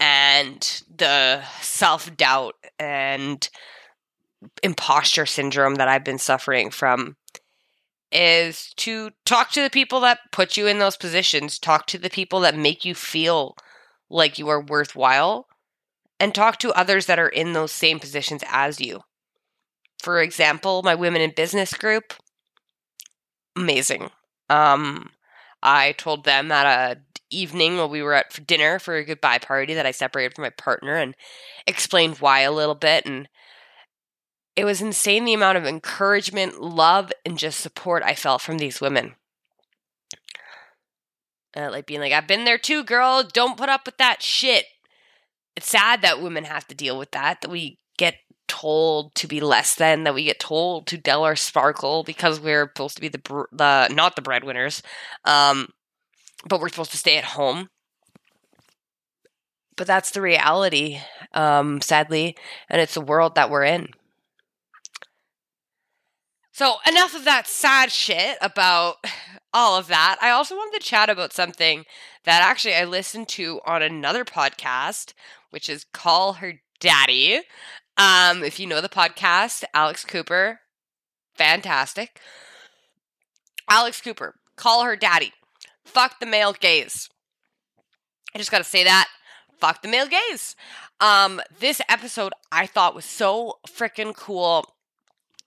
and 0.00 0.82
the 0.94 1.42
self 1.60 2.14
doubt 2.16 2.54
and 2.78 3.48
imposter 4.62 5.26
syndrome 5.26 5.74
that 5.76 5.88
I've 5.88 6.04
been 6.04 6.18
suffering 6.18 6.70
from 6.70 7.16
is 8.10 8.72
to 8.76 9.10
talk 9.26 9.50
to 9.50 9.60
the 9.62 9.70
people 9.70 10.00
that 10.00 10.20
put 10.32 10.56
you 10.56 10.66
in 10.66 10.78
those 10.78 10.96
positions, 10.96 11.58
talk 11.58 11.86
to 11.86 11.98
the 11.98 12.08
people 12.08 12.40
that 12.40 12.56
make 12.56 12.84
you 12.84 12.94
feel 12.94 13.54
like 14.08 14.38
you 14.38 14.48
are 14.48 14.62
worthwhile, 14.62 15.46
and 16.18 16.34
talk 16.34 16.58
to 16.58 16.72
others 16.72 17.04
that 17.04 17.18
are 17.18 17.28
in 17.28 17.52
those 17.52 17.70
same 17.70 18.00
positions 18.00 18.42
as 18.48 18.80
you. 18.80 19.00
For 20.02 20.22
example, 20.22 20.82
my 20.82 20.94
women 20.94 21.20
in 21.20 21.32
business 21.36 21.74
group, 21.74 22.14
amazing. 23.54 24.10
Um, 24.48 25.10
I 25.62 25.92
told 25.92 26.24
them 26.24 26.50
at 26.52 26.66
a 26.66 27.00
evening 27.30 27.76
while 27.76 27.88
we 27.88 28.02
were 28.02 28.14
at 28.14 28.32
for 28.32 28.40
dinner 28.40 28.78
for 28.78 28.96
a 28.96 29.04
goodbye 29.04 29.38
party 29.38 29.74
that 29.74 29.84
I 29.84 29.90
separated 29.90 30.34
from 30.34 30.42
my 30.42 30.50
partner 30.50 30.96
and 30.96 31.14
explained 31.66 32.18
why 32.18 32.40
a 32.40 32.52
little 32.52 32.74
bit 32.74 33.04
and 33.04 33.28
it 34.58 34.64
was 34.64 34.82
insane 34.82 35.24
the 35.24 35.34
amount 35.34 35.56
of 35.56 35.64
encouragement, 35.64 36.60
love, 36.60 37.12
and 37.24 37.38
just 37.38 37.60
support 37.60 38.02
I 38.02 38.16
felt 38.16 38.42
from 38.42 38.58
these 38.58 38.80
women. 38.80 39.14
Uh, 41.56 41.70
like 41.70 41.86
being 41.86 42.00
like, 42.00 42.12
I've 42.12 42.26
been 42.26 42.44
there 42.44 42.58
too, 42.58 42.82
girl. 42.82 43.22
Don't 43.22 43.56
put 43.56 43.68
up 43.68 43.86
with 43.86 43.98
that 43.98 44.20
shit. 44.20 44.64
It's 45.54 45.70
sad 45.70 46.02
that 46.02 46.20
women 46.20 46.42
have 46.42 46.66
to 46.68 46.74
deal 46.74 46.98
with 46.98 47.12
that, 47.12 47.40
that 47.40 47.50
we 47.52 47.78
get 47.98 48.16
told 48.60 49.14
to 49.14 49.26
be 49.26 49.40
less 49.40 49.74
than, 49.74 50.04
that 50.04 50.14
we 50.14 50.24
get 50.24 50.40
told 50.40 50.86
to 50.88 50.98
dull 50.98 51.24
our 51.24 51.36
sparkle 51.36 52.02
because 52.02 52.40
we're 52.40 52.66
supposed 52.66 52.96
to 52.96 53.00
be 53.00 53.08
the, 53.08 53.46
the 53.52 53.88
not 53.92 54.16
the 54.16 54.22
breadwinners, 54.22 54.82
um, 55.24 55.68
but 56.46 56.60
we're 56.60 56.68
supposed 56.68 56.90
to 56.90 56.96
stay 56.96 57.16
at 57.16 57.24
home. 57.24 57.68
But 59.76 59.86
that's 59.86 60.10
the 60.10 60.20
reality, 60.20 60.98
um, 61.34 61.80
sadly, 61.80 62.36
and 62.68 62.80
it's 62.80 62.94
the 62.94 63.00
world 63.00 63.36
that 63.36 63.48
we're 63.48 63.64
in. 63.64 63.90
So, 66.50 66.78
enough 66.88 67.14
of 67.14 67.24
that 67.24 67.46
sad 67.46 67.92
shit 67.92 68.36
about 68.40 68.96
all 69.54 69.78
of 69.78 69.86
that. 69.86 70.18
I 70.20 70.30
also 70.30 70.56
wanted 70.56 70.80
to 70.80 70.84
chat 70.84 71.08
about 71.08 71.32
something 71.32 71.84
that 72.24 72.42
actually 72.42 72.74
I 72.74 72.84
listened 72.84 73.28
to 73.28 73.60
on 73.64 73.82
another 73.82 74.24
podcast, 74.24 75.12
which 75.50 75.68
is 75.68 75.86
Call 75.92 76.34
Her 76.34 76.54
Daddy. 76.80 77.42
Um, 77.98 78.44
if 78.44 78.60
you 78.60 78.66
know 78.66 78.80
the 78.80 78.88
podcast, 78.88 79.64
Alex 79.74 80.04
Cooper, 80.04 80.60
fantastic. 81.34 82.20
Alex 83.68 84.00
Cooper, 84.00 84.36
Call 84.56 84.84
Her 84.84 84.96
Daddy. 84.96 85.32
Fuck 85.84 86.20
the 86.20 86.26
male 86.26 86.52
gaze. 86.52 87.08
I 88.34 88.38
just 88.38 88.50
got 88.50 88.58
to 88.58 88.64
say 88.64 88.84
that. 88.84 89.08
Fuck 89.58 89.82
the 89.82 89.88
male 89.88 90.06
gaze. 90.06 90.54
Um, 91.00 91.40
this 91.58 91.80
episode 91.88 92.32
I 92.52 92.66
thought 92.66 92.94
was 92.94 93.04
so 93.04 93.58
freaking 93.66 94.14
cool 94.14 94.74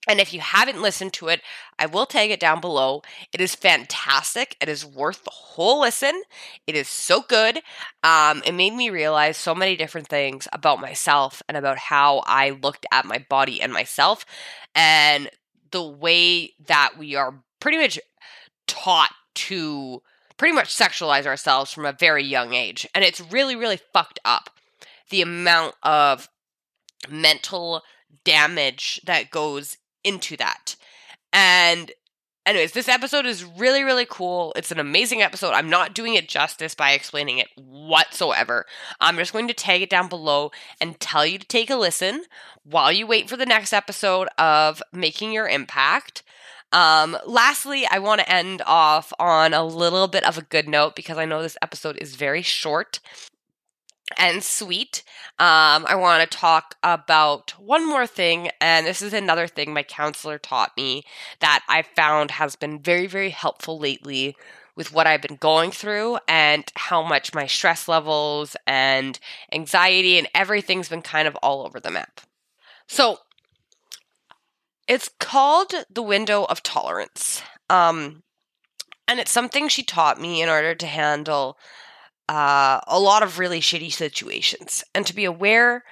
and 0.08 0.20
if 0.20 0.34
you 0.34 0.40
haven't 0.40 0.82
listened 0.82 1.14
to 1.14 1.28
it, 1.28 1.42
I 1.78 1.86
will 1.86 2.06
tag 2.06 2.32
it 2.32 2.40
down 2.40 2.60
below. 2.60 3.04
It 3.32 3.40
is 3.40 3.54
fantastic. 3.54 4.58
It 4.60 4.68
is 4.68 4.86
worth 4.86 5.24
the 5.24 5.32
whole 5.32 5.82
listen. 5.82 6.24
It 6.66 6.76
is 6.76 6.88
so 6.88 7.22
good. 7.22 7.60
Um, 8.04 8.42
it 8.46 8.54
made 8.54 8.74
me 8.74 8.90
realize 8.90 9.38
so 9.38 9.54
many 9.54 9.76
different 9.76 10.08
things 10.08 10.48
about 10.52 10.82
myself 10.82 11.44
and 11.48 11.56
about 11.56 11.78
how 11.78 12.24
I 12.26 12.50
looked 12.50 12.86
at 12.92 13.06
my 13.06 13.24
body 13.30 13.62
and 13.62 13.72
myself, 13.72 14.26
and 14.74 15.30
the 15.72 15.84
way 15.84 16.54
that 16.68 16.94
we 16.98 17.16
are 17.16 17.36
pretty 17.60 17.78
much 17.78 18.00
taught 18.68 19.14
to 19.34 20.02
pretty 20.38 20.56
much 20.56 20.76
sexualize 20.76 21.28
ourselves 21.28 21.72
from 21.72 21.86
a 21.86 21.94
very 21.94 22.24
young 22.24 22.54
age. 22.54 22.88
And 22.96 23.06
it's 23.06 23.22
really, 23.22 23.56
really 23.56 23.80
fucked 23.94 24.20
up 24.26 24.50
the 25.12 25.22
amount 25.22 25.76
of 25.84 26.30
mental 27.08 27.84
damage 28.24 29.00
that 29.06 29.30
goes 29.30 29.78
into 30.04 30.38
that. 30.38 30.76
And 31.34 31.92
anyways, 32.46 32.74
this 32.74 32.90
episode 32.90 33.26
is 33.26 33.44
really, 33.44 33.84
really 33.84 34.06
cool. 34.06 34.54
It's 34.56 34.72
an 34.72 34.80
amazing 34.80 35.22
episode. 35.22 35.52
I'm 35.52 35.70
not 35.70 35.94
doing 35.94 36.16
it 36.16 36.30
justice 36.30 36.76
by 36.76 36.92
explaining 36.92 37.40
it 37.40 37.48
whatsoever. 37.56 38.66
I'm 39.00 39.18
just 39.18 39.34
going 39.34 39.48
to 39.48 39.54
tag 39.54 39.82
it 39.82 39.90
down 39.90 40.10
below 40.10 40.52
and 40.80 41.00
tell 41.00 41.26
you 41.26 41.38
to 41.38 41.48
take 41.48 41.70
a 41.70 41.76
listen 41.76 42.24
while 42.64 42.92
you 42.92 43.08
wait 43.08 43.30
for 43.30 43.38
the 43.38 43.46
next 43.46 43.74
episode 43.74 44.28
of 44.38 44.82
Making 44.94 45.32
Your 45.32 45.48
Impact. 45.48 46.24
Um, 46.74 47.18
lastly, 47.26 47.86
I 47.90 48.00
want 48.00 48.22
to 48.22 48.32
end 48.32 48.62
off 48.66 49.12
on 49.20 49.54
a 49.54 49.64
little 49.64 50.08
bit 50.08 50.24
of 50.24 50.38
a 50.38 50.44
good 50.44 50.70
note 50.70 50.96
because 50.96 51.18
I 51.18 51.26
know 51.26 51.42
this 51.42 51.58
episode 51.62 51.98
is 51.98 52.16
very 52.16 52.42
short 52.42 53.00
and 54.18 54.44
sweet. 54.44 55.04
Um, 55.40 55.86
I 55.88 55.96
want 55.96 56.30
to 56.30 56.38
talk 56.38 56.76
about 56.84 57.52
one 57.60 57.88
more 57.88 58.08
thing, 58.08 58.50
and 58.60 58.86
this 58.86 59.02
is 59.02 59.14
another 59.14 59.48
thing 59.48 59.74
my 59.74 59.84
counselor 59.84 60.38
taught 60.38 60.72
me 60.78 61.04
that 61.40 61.64
I 61.68 61.82
found 61.84 62.32
has 62.32 62.56
been 62.56 62.80
very, 62.82 63.08
very 63.08 63.30
helpful 63.32 63.80
lately 63.80 64.36
with 64.76 64.94
what 64.94 65.08
I've 65.08 65.22
been 65.22 65.36
going 65.38 65.72
through 65.72 66.18
and 66.28 66.64
how 66.76 67.02
much 67.04 67.34
my 67.34 67.46
stress 67.48 67.88
levels 67.88 68.56
and 68.66 69.20
anxiety 69.52 70.18
and 70.18 70.28
everything's 70.34 70.90
been 70.90 71.02
kind 71.02 71.28
of 71.28 71.36
all 71.38 71.66
over 71.66 71.80
the 71.80 71.92
map. 71.92 72.22
So, 72.88 73.20
It's 74.88 75.10
called 75.20 75.74
the 75.90 76.02
window 76.02 76.44
of 76.46 76.64
tolerance. 76.64 77.42
Um, 77.70 78.24
and 79.08 79.20
it's 79.20 79.32
something 79.32 79.68
she 79.68 79.84
taught 79.84 80.20
me 80.20 80.42
in 80.42 80.50
order 80.50 80.76
to 80.76 80.88
handle 80.88 81.58
uh, 82.32 82.80
a 82.88 82.98
lot 82.98 83.24
of 83.24 83.40
really 83.40 83.60
shitty 83.60 83.92
situations 83.92 84.86
and 84.96 85.06
to 85.06 85.14
be 85.14 85.26
aware 85.26 85.84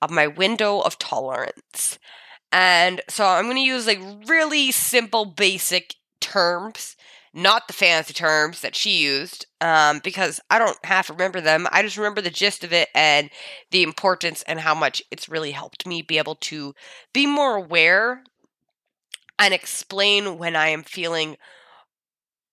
of 0.00 0.12
my 0.12 0.28
window 0.28 0.78
of 0.78 0.96
tolerance. 0.96 1.98
And 2.52 3.00
so 3.08 3.26
I'm 3.26 3.46
going 3.46 3.56
to 3.56 3.62
use 3.62 3.88
like 3.88 3.98
really 4.28 4.70
simple, 4.70 5.24
basic 5.24 5.96
terms, 6.20 6.94
not 7.34 7.66
the 7.66 7.72
fancy 7.72 8.14
terms 8.14 8.60
that 8.60 8.76
she 8.76 9.02
used, 9.02 9.46
um, 9.60 10.00
because 10.04 10.38
I 10.48 10.60
don't 10.60 10.78
have 10.84 11.08
to 11.08 11.14
remember 11.14 11.40
them. 11.40 11.66
I 11.72 11.82
just 11.82 11.96
remember 11.96 12.20
the 12.20 12.30
gist 12.30 12.62
of 12.62 12.72
it 12.72 12.90
and 12.94 13.28
the 13.72 13.82
importance 13.82 14.44
and 14.46 14.60
how 14.60 14.76
much 14.76 15.02
it's 15.10 15.28
really 15.28 15.50
helped 15.50 15.84
me 15.84 16.02
be 16.02 16.18
able 16.18 16.36
to 16.36 16.76
be 17.12 17.26
more 17.26 17.56
aware 17.56 18.22
and 19.36 19.52
explain 19.52 20.38
when 20.38 20.54
I 20.54 20.68
am 20.68 20.84
feeling 20.84 21.38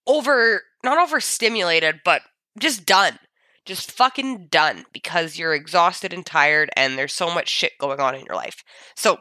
over, 0.07 0.63
not 0.83 0.97
overstimulated, 0.97 2.01
but 2.03 2.23
just 2.57 2.87
done. 2.87 3.19
Just 3.65 3.91
fucking 3.91 4.47
done 4.47 4.85
because 4.93 5.37
you're 5.37 5.55
exhausted 5.55 6.13
and 6.13 6.25
tired 6.25 6.69
and 6.75 6.97
there's 6.97 7.13
so 7.13 7.33
much 7.33 7.49
shit 7.49 7.73
going 7.79 7.99
on 7.99 8.15
in 8.15 8.25
your 8.25 8.35
life. 8.35 8.63
So 8.95 9.19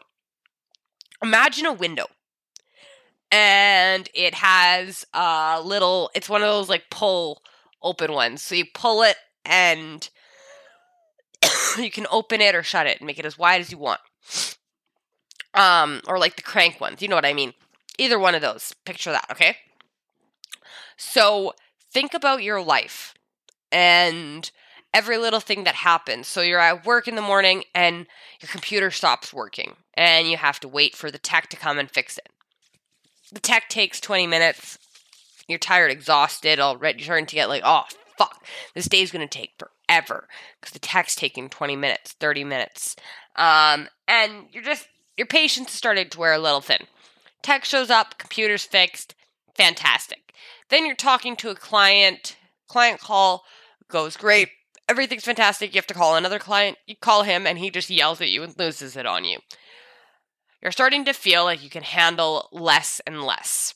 imagine 1.23 1.67
a 1.67 1.73
window 1.73 2.07
and 3.31 4.09
it 4.15 4.35
has 4.35 5.07
a 5.15 5.61
little, 5.65 6.11
it's 6.15 6.29
one 6.29 6.43
of 6.43 6.49
those 6.49 6.69
like 6.69 6.85
pull 6.91 7.43
open 7.83 8.13
ones. 8.13 8.43
So 8.43 8.55
you 8.55 8.67
pull 8.75 9.03
it 9.03 9.17
and 9.45 10.09
you 11.79 11.91
can 11.91 12.07
open 12.11 12.41
it 12.41 12.55
or 12.55 12.63
shut 12.63 12.87
it 12.87 12.99
and 12.99 13.07
make 13.07 13.19
it 13.19 13.27
as 13.27 13.39
wide 13.39 13.61
as 13.61 13.73
you 13.73 13.79
want. 13.79 14.01
Um, 15.55 16.01
or 16.07 16.19
like 16.19 16.37
the 16.37 16.43
crank 16.43 16.81
ones, 16.81 17.01
you 17.01 17.09
know 17.09 17.17
what 17.17 17.25
I 17.25 17.33
mean. 17.33 17.55
Either 17.99 18.19
one 18.19 18.35
of 18.35 18.43
those. 18.43 18.75
Picture 18.85 19.13
that, 19.13 19.27
okay? 19.31 19.57
So 20.97 21.55
think 21.93 22.13
about 22.13 22.43
your 22.43 22.61
life 22.61 23.14
and 23.75 24.51
every 24.95 25.19
little 25.19 25.41
thing 25.41 25.65
that 25.65 25.75
happens. 25.75 26.29
So 26.29 26.41
you're 26.41 26.61
at 26.61 26.87
work 26.87 27.09
in 27.09 27.17
the 27.17 27.21
morning 27.21 27.65
and 27.75 28.07
your 28.41 28.49
computer 28.49 28.93
stops 28.93 29.35
working 29.35 29.75
and 29.95 30.29
you 30.29 30.37
have 30.37 30.61
to 30.61 30.69
wait 30.69 30.95
for 30.95 31.11
the 31.11 31.19
tech 31.19 31.49
to 31.49 31.57
come 31.57 31.79
and 31.79 31.91
fix 31.91 32.17
it. 32.17 32.29
The 33.33 33.41
tech 33.41 33.69
takes 33.69 34.01
20 34.01 34.29
minutes. 34.29 34.79
You're 35.49 35.59
tired, 35.59 35.91
exhausted, 35.91 36.61
already 36.61 37.03
starting 37.03 37.27
to 37.27 37.35
get 37.35 37.49
like, 37.49 37.63
oh, 37.65 37.83
fuck, 38.17 38.47
this 38.75 38.89
day's 38.89 39.11
going 39.11 39.27
to 39.27 39.39
take 39.39 39.55
forever 39.59 40.29
because 40.61 40.73
the 40.73 40.79
tech's 40.79 41.17
taking 41.17 41.49
20 41.49 41.75
minutes, 41.75 42.13
30 42.13 42.45
minutes. 42.45 42.95
Um, 43.35 43.89
and 44.07 44.47
you're 44.53 44.63
just, 44.63 44.87
your 45.17 45.27
patience 45.27 45.71
is 45.71 45.75
starting 45.75 46.09
to 46.09 46.19
wear 46.19 46.33
a 46.33 46.39
little 46.39 46.61
thin. 46.61 46.87
Tech 47.43 47.65
shows 47.65 47.91
up, 47.91 48.17
computer's 48.19 48.65
fixed, 48.65 49.17
fantastic. 49.57 50.33
Then 50.71 50.87
you're 50.87 50.95
talking 50.95 51.35
to 51.37 51.51
a 51.51 51.57
client, 51.57 52.37
client 52.69 53.01
call 53.01 53.45
goes 53.89 54.17
great, 54.17 54.49
everything's 54.89 55.25
fantastic. 55.25 55.75
You 55.75 55.79
have 55.79 55.87
to 55.89 55.95
call 55.95 56.17
another 56.17 56.39
client, 56.39 56.79
you 56.87 56.97
call 56.97 57.23
him, 57.23 57.47
and 57.47 57.59
he 57.59 57.71
just 57.71 57.91
yells 57.91 58.21
at 58.21 58.31
you 58.31 58.43
and 58.43 58.59
loses 58.59 58.97
it 58.97 59.07
on 59.07 59.25
you. 59.25 59.39
You're 60.63 60.73
starting 60.73 61.05
to 61.05 61.13
feel 61.13 61.45
like 61.45 61.63
you 61.63 61.71
can 61.71 61.83
handle 61.83 62.49
less 62.51 63.01
and 63.07 63.23
less. 63.23 63.75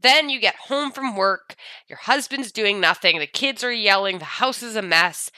Then 0.00 0.30
you 0.30 0.40
get 0.40 0.56
home 0.56 0.90
from 0.90 1.14
work, 1.14 1.54
your 1.86 1.98
husband's 1.98 2.52
doing 2.52 2.80
nothing, 2.80 3.18
the 3.18 3.26
kids 3.26 3.62
are 3.62 3.72
yelling, 3.72 4.18
the 4.18 4.24
house 4.24 4.62
is 4.62 4.74
a 4.74 4.80
mess, 4.80 5.30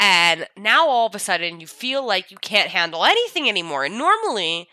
and 0.00 0.48
now 0.56 0.88
all 0.88 1.06
of 1.06 1.14
a 1.14 1.18
sudden 1.18 1.60
you 1.60 1.66
feel 1.66 2.04
like 2.04 2.30
you 2.30 2.38
can't 2.38 2.70
handle 2.70 3.04
anything 3.04 3.48
anymore. 3.48 3.84
And 3.84 3.98
normally, 3.98 4.68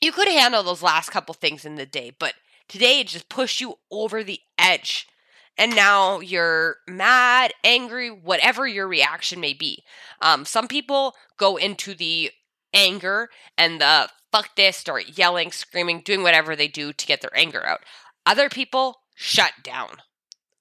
you 0.00 0.10
could 0.12 0.28
handle 0.28 0.62
those 0.62 0.82
last 0.82 1.10
couple 1.10 1.34
things 1.34 1.64
in 1.64 1.76
the 1.76 1.86
day, 1.86 2.12
but 2.18 2.34
today 2.66 3.00
it 3.00 3.08
just 3.08 3.28
pushed 3.28 3.60
you 3.60 3.76
over 3.90 4.24
the 4.24 4.40
edge. 4.58 5.06
And 5.58 5.74
now 5.74 6.20
you're 6.20 6.76
mad, 6.88 7.52
angry, 7.64 8.08
whatever 8.10 8.66
your 8.66 8.86
reaction 8.86 9.40
may 9.40 9.52
be. 9.52 9.82
Um, 10.22 10.44
some 10.44 10.68
people 10.68 11.14
go 11.36 11.56
into 11.56 11.94
the 11.94 12.30
anger 12.72 13.28
and 13.56 13.80
the 13.80 14.08
fuck 14.30 14.54
this, 14.56 14.76
start 14.76 15.18
yelling, 15.18 15.50
screaming, 15.50 16.02
doing 16.02 16.22
whatever 16.22 16.54
they 16.54 16.68
do 16.68 16.92
to 16.92 17.06
get 17.06 17.20
their 17.20 17.36
anger 17.36 17.66
out. 17.66 17.80
Other 18.24 18.48
people 18.48 19.00
shut 19.16 19.52
down. 19.64 19.96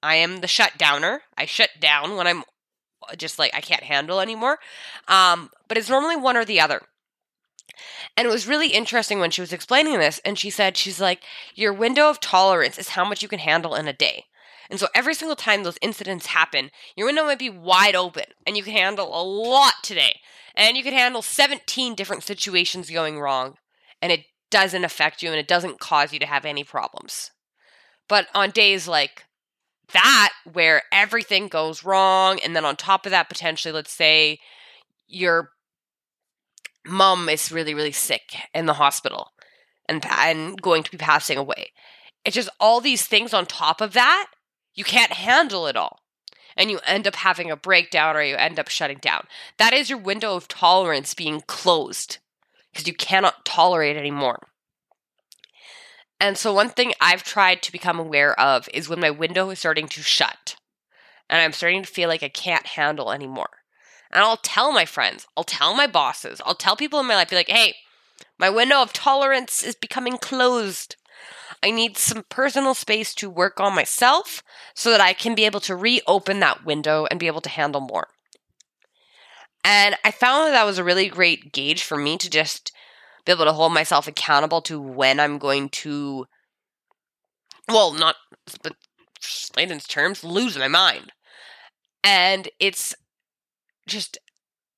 I 0.02 0.16
am 0.16 0.42
the 0.42 0.48
shutdowner. 0.48 1.20
I 1.38 1.46
shut 1.46 1.70
down 1.80 2.16
when 2.16 2.26
I'm 2.26 2.44
just 3.18 3.38
like 3.38 3.54
I 3.54 3.62
can't 3.62 3.84
handle 3.84 4.20
anymore. 4.20 4.58
Um, 5.08 5.52
but 5.68 5.78
it's 5.78 5.90
normally 5.90 6.16
one 6.16 6.38
or 6.38 6.46
the 6.46 6.60
other. 6.60 6.82
And 8.16 8.28
it 8.28 8.32
was 8.32 8.48
really 8.48 8.70
interesting 8.70 9.20
when 9.20 9.30
she 9.30 9.42
was 9.42 9.54
explaining 9.54 10.00
this, 10.00 10.20
and 10.26 10.40
she 10.40 10.50
said, 10.50 10.76
she's 10.76 11.00
like, 11.00 11.22
your 11.54 11.72
window 11.72 12.10
of 12.10 12.20
tolerance 12.20 12.80
is 12.80 12.90
how 12.90 13.08
much 13.08 13.22
you 13.22 13.28
can 13.28 13.40
handle 13.40 13.76
in 13.76 13.88
a 13.88 13.94
day. 13.94 14.26
And 14.70 14.80
so 14.80 14.88
every 14.94 15.14
single 15.14 15.36
time 15.36 15.64
those 15.64 15.78
incidents 15.82 16.28
happen, 16.28 16.72
your 16.96 17.08
window 17.08 17.24
might 17.24 17.40
be 17.40 17.50
wide 17.50 17.96
open, 17.96 18.26
and 18.46 18.58
you 18.58 18.64
can 18.64 18.74
handle 18.74 19.10
a 19.10 19.24
lot 19.24 19.74
today. 19.84 20.20
And 20.56 20.76
you 20.76 20.84
can 20.84 20.94
handle 20.94 21.22
17 21.22 21.96
different 21.96 22.24
situations 22.24 22.90
going 22.90 23.20
wrong, 23.20 23.56
and 24.02 24.12
it 24.12 24.26
doesn't 24.50 24.86
affect 24.86 25.22
you 25.22 25.30
and 25.30 25.40
it 25.40 25.48
doesn't 25.48 25.80
cause 25.80 26.14
you 26.14 26.20
to 26.20 26.26
have 26.26 26.46
any 26.46 26.64
problems. 26.64 27.32
But 28.08 28.28
on 28.34 28.52
days 28.52 28.88
like 28.88 29.26
that, 29.94 30.32
where 30.52 30.84
everything 30.92 31.48
goes 31.48 31.84
wrong, 31.84 32.40
and 32.44 32.56
then 32.56 32.66
on 32.66 32.76
top 32.76 33.06
of 33.06 33.12
that, 33.12 33.30
potentially, 33.30 33.74
let's 33.74 33.92
say 33.92 34.40
your 35.08 35.52
mom 36.86 37.28
is 37.30 37.52
really, 37.52 37.74
really 37.74 37.92
sick 37.92 38.36
in 38.54 38.66
the 38.66 38.74
hospital 38.74 39.32
and, 39.88 40.06
and 40.10 40.62
going 40.62 40.84
to 40.84 40.92
be 40.92 40.98
passing 40.98 41.38
away. 41.38 41.72
It's 42.26 42.36
just 42.36 42.50
all 42.60 42.82
these 42.82 43.06
things 43.06 43.34
on 43.34 43.46
top 43.46 43.82
of 43.82 43.94
that, 43.94 44.28
you 44.78 44.86
can't 44.86 45.12
handle 45.12 45.68
it 45.68 45.76
all. 45.76 46.00
And 46.56 46.72
you 46.72 46.80
end 46.86 47.06
up 47.06 47.16
having 47.16 47.52
a 47.52 47.58
breakdown 47.58 48.16
or 48.16 48.24
you 48.24 48.36
end 48.36 48.58
up 48.58 48.70
shutting 48.70 49.00
down. 49.00 49.26
That 49.58 49.74
is 49.74 49.90
your 49.90 50.00
window 50.00 50.36
of 50.36 50.48
tolerance 50.48 51.14
being 51.14 51.42
closed 51.42 52.20
because 52.72 52.88
you 52.88 52.94
cannot 52.94 53.44
tolerate 53.44 53.98
anymore. 53.98 54.48
And 56.20 56.36
so, 56.36 56.52
one 56.52 56.70
thing 56.70 56.94
I've 57.00 57.24
tried 57.24 57.62
to 57.62 57.72
become 57.72 58.00
aware 58.00 58.40
of 58.40 58.68
is 58.74 58.90
when 58.90 59.00
my 59.00 59.12
window 59.12 59.50
is 59.52 59.60
starting 59.60 59.88
to 59.90 60.02
shut 60.02 60.56
and 61.30 61.42
I'm 61.42 61.54
starting 61.54 61.84
to 61.84 61.88
feel 61.88 62.10
like 62.10 62.24
I 62.24 62.30
can't 62.30 62.66
handle 62.66 63.12
anymore. 63.12 63.50
And 64.12 64.24
I'll 64.24 64.38
tell 64.38 64.72
my 64.72 64.86
friends, 64.86 65.28
I'll 65.36 65.44
tell 65.44 65.76
my 65.76 65.86
bosses, 65.86 66.42
I'll 66.46 66.56
tell 66.56 66.76
people 66.76 67.00
in 67.00 67.06
my 67.06 67.16
life, 67.16 67.30
be 67.30 67.36
like, 67.36 67.50
hey, 67.50 67.76
my 68.40 68.50
window 68.50 68.82
of 68.82 68.94
tolerance 68.94 69.62
is 69.62 69.76
becoming 69.76 70.18
closed. 70.18 70.96
I 71.64 71.72
need 71.72 71.98
some 71.98 72.24
personal 72.30 72.74
space 72.74 73.14
to 73.16 73.30
work 73.30 73.60
on 73.60 73.76
myself 73.76 74.44
so 74.76 74.92
that 74.92 75.02
I 75.02 75.14
can 75.14 75.36
be 75.36 75.46
able 75.46 75.60
to 75.62 75.76
reopen 75.76 76.40
that 76.40 76.66
window 76.66 77.08
and 77.10 77.20
be 77.20 77.28
able 77.28 77.42
to 77.42 77.50
handle 77.50 77.82
more. 77.82 78.08
And 79.64 79.98
I 80.04 80.12
found 80.12 80.48
that 80.48 80.52
that 80.52 80.66
was 80.66 80.78
a 80.78 80.84
really 80.84 81.10
great 81.10 81.52
gauge 81.52 81.84
for 81.84 81.98
me 81.98 82.18
to 82.18 82.30
just 82.30 82.72
be 83.26 83.32
able 83.32 83.46
to 83.46 83.54
hold 83.54 83.74
myself 83.74 84.08
accountable 84.08 84.62
to 84.62 84.80
when 84.80 85.20
I'm 85.20 85.38
going 85.38 85.70
to, 85.70 86.26
well, 87.68 87.92
not, 87.92 88.16
but 88.64 88.74
layman's 89.58 89.88
terms, 89.88 90.24
lose 90.24 90.58
my 90.58 90.70
mind. 90.70 91.12
And 92.04 92.48
it's 92.60 92.96
just 93.88 94.18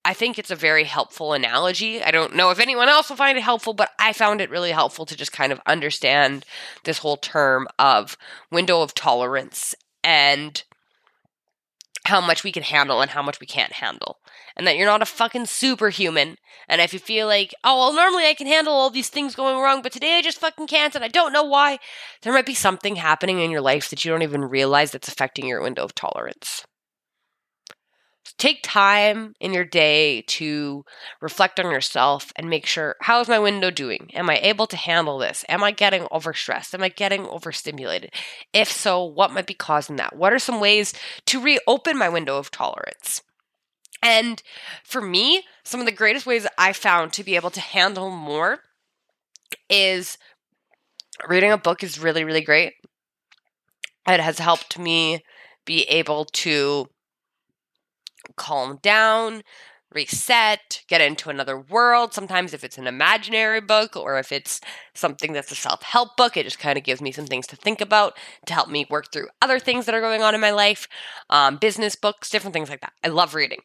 I 0.10 0.14
think 0.14 0.40
it's 0.40 0.50
a 0.50 0.56
very 0.56 0.86
helpful 0.86 1.34
analogy. 1.34 2.02
I 2.02 2.10
don't 2.10 2.36
know 2.36 2.50
if 2.50 2.60
anyone 2.60 2.90
else 2.90 3.10
will 3.10 3.16
find 3.16 3.38
it 3.38 3.42
helpful, 3.42 3.76
but 3.76 3.92
I 4.00 4.12
found 4.12 4.42
it 4.42 4.50
really 4.50 4.72
helpful 4.72 5.06
to 5.06 5.16
just 5.16 5.32
kind 5.32 5.52
of 5.52 5.62
understand 5.68 6.46
this 6.84 6.98
whole 6.98 7.16
term 7.16 7.68
of 7.78 8.18
window 8.50 8.82
of 8.82 8.96
tolerance 8.96 9.76
and 10.04 10.64
how 12.06 12.22
much 12.22 12.44
we 12.44 12.52
can 12.52 12.64
handle 12.64 13.02
and 13.02 13.12
how 13.12 13.22
much 13.22 13.40
we 13.40 13.46
can't 13.46 13.74
handle. 13.74 14.18
And 14.56 14.66
that 14.66 14.78
you're 14.78 14.88
not 14.88 15.04
a 15.04 15.06
fucking 15.06 15.46
superhuman. 15.46 16.38
And 16.68 16.82
if 16.82 16.92
you 16.92 16.98
feel 16.98 17.28
like, 17.28 17.54
oh, 17.64 17.78
well, 17.78 17.94
normally 17.94 18.26
I 18.26 18.34
can 18.34 18.48
handle 18.48 18.74
all 18.74 18.90
these 18.90 19.10
things 19.10 19.36
going 19.36 19.62
wrong, 19.62 19.84
but 19.84 19.92
today 19.92 20.18
I 20.18 20.24
just 20.24 20.40
fucking 20.40 20.66
can't 20.66 20.96
and 20.96 21.04
I 21.04 21.10
don't 21.10 21.34
know 21.34 21.44
why, 21.44 21.78
there 22.24 22.34
might 22.34 22.48
be 22.48 22.56
something 22.56 22.96
happening 22.96 23.42
in 23.42 23.52
your 23.52 23.62
life 23.62 23.92
that 23.92 24.04
you 24.04 24.10
don't 24.10 24.24
even 24.24 24.46
realize 24.46 24.90
that's 24.90 25.08
affecting 25.08 25.46
your 25.46 25.62
window 25.62 25.84
of 25.84 25.94
tolerance 25.94 26.66
take 28.40 28.64
time 28.64 29.36
in 29.40 29.54
your 29.54 29.66
day 29.66 30.22
to 30.22 30.84
reflect 31.22 31.60
on 31.60 31.70
yourself 31.70 32.32
and 32.38 32.50
make 32.50 32.66
sure 32.66 32.96
how 33.02 33.20
is 33.20 33.28
my 33.28 33.38
window 33.38 33.70
doing? 33.70 34.10
Am 34.14 34.30
i 34.30 34.40
able 34.40 34.66
to 34.68 34.78
handle 34.78 35.20
this? 35.20 35.46
Am 35.50 35.64
i 35.64 35.72
getting 35.72 36.04
overstressed? 36.04 36.74
Am 36.74 36.82
i 36.82 36.90
getting 36.90 37.28
overstimulated? 37.28 38.12
If 38.54 38.72
so 38.72 39.04
what 39.04 39.34
might 39.34 39.46
be 39.46 39.54
causing 39.54 39.98
that? 39.98 40.16
What 40.16 40.34
are 40.34 40.40
some 40.40 40.60
ways 40.60 40.94
to 41.28 41.42
reopen 41.42 41.98
my 41.98 42.10
window 42.10 42.38
of 42.38 42.50
tolerance? 42.50 43.22
And 44.02 44.42
for 44.84 45.02
me 45.02 45.44
some 45.64 45.82
of 45.82 45.86
the 45.86 45.92
greatest 45.92 46.26
ways 46.26 46.48
i 46.58 46.74
found 46.74 47.14
to 47.14 47.24
be 47.24 47.36
able 47.36 47.52
to 47.52 47.60
handle 47.60 48.10
more 48.10 48.60
is 49.70 50.18
reading 51.28 51.52
a 51.52 51.58
book 51.58 51.84
is 51.84 52.00
really 52.00 52.24
really 52.24 52.42
great. 52.42 52.74
It 54.08 54.22
has 54.22 54.40
helped 54.40 54.80
me 54.80 55.24
be 55.66 55.84
able 55.84 56.26
to 56.26 56.88
calm 58.36 58.80
down, 58.82 59.44
reset, 59.92 60.84
get 60.88 61.02
into 61.02 61.30
another 61.30 61.60
world. 61.60 62.14
Sometimes, 62.14 62.54
if 62.54 62.64
it's 62.64 62.78
an 62.78 62.88
imaginary 62.88 63.62
book 63.62 63.96
or 63.96 64.20
if 64.20 64.32
it's 64.32 64.62
something 64.94 65.34
that's 65.34 65.52
a 65.52 65.56
self 65.56 65.84
help 65.84 66.16
book, 66.16 66.38
it 66.38 66.44
just 66.44 66.60
kind 66.60 66.78
of 66.78 66.84
gives 66.84 67.02
me 67.02 67.12
some 67.12 67.26
things 67.26 67.48
to 67.48 67.56
think 67.56 67.82
about 67.82 68.18
to 68.46 68.54
help 68.54 68.70
me 68.70 68.86
work 68.90 69.12
through 69.12 69.28
other 69.42 69.60
things 69.60 69.86
that 69.86 69.96
are 69.96 70.02
going 70.02 70.22
on 70.22 70.36
in 70.36 70.42
my 70.42 70.52
life, 70.52 70.88
um, 71.30 71.58
business 71.58 71.96
books, 71.96 72.30
different 72.30 72.54
things 72.54 72.70
like 72.70 72.82
that. 72.82 72.94
I 73.04 73.08
love 73.08 73.36
reading. 73.36 73.62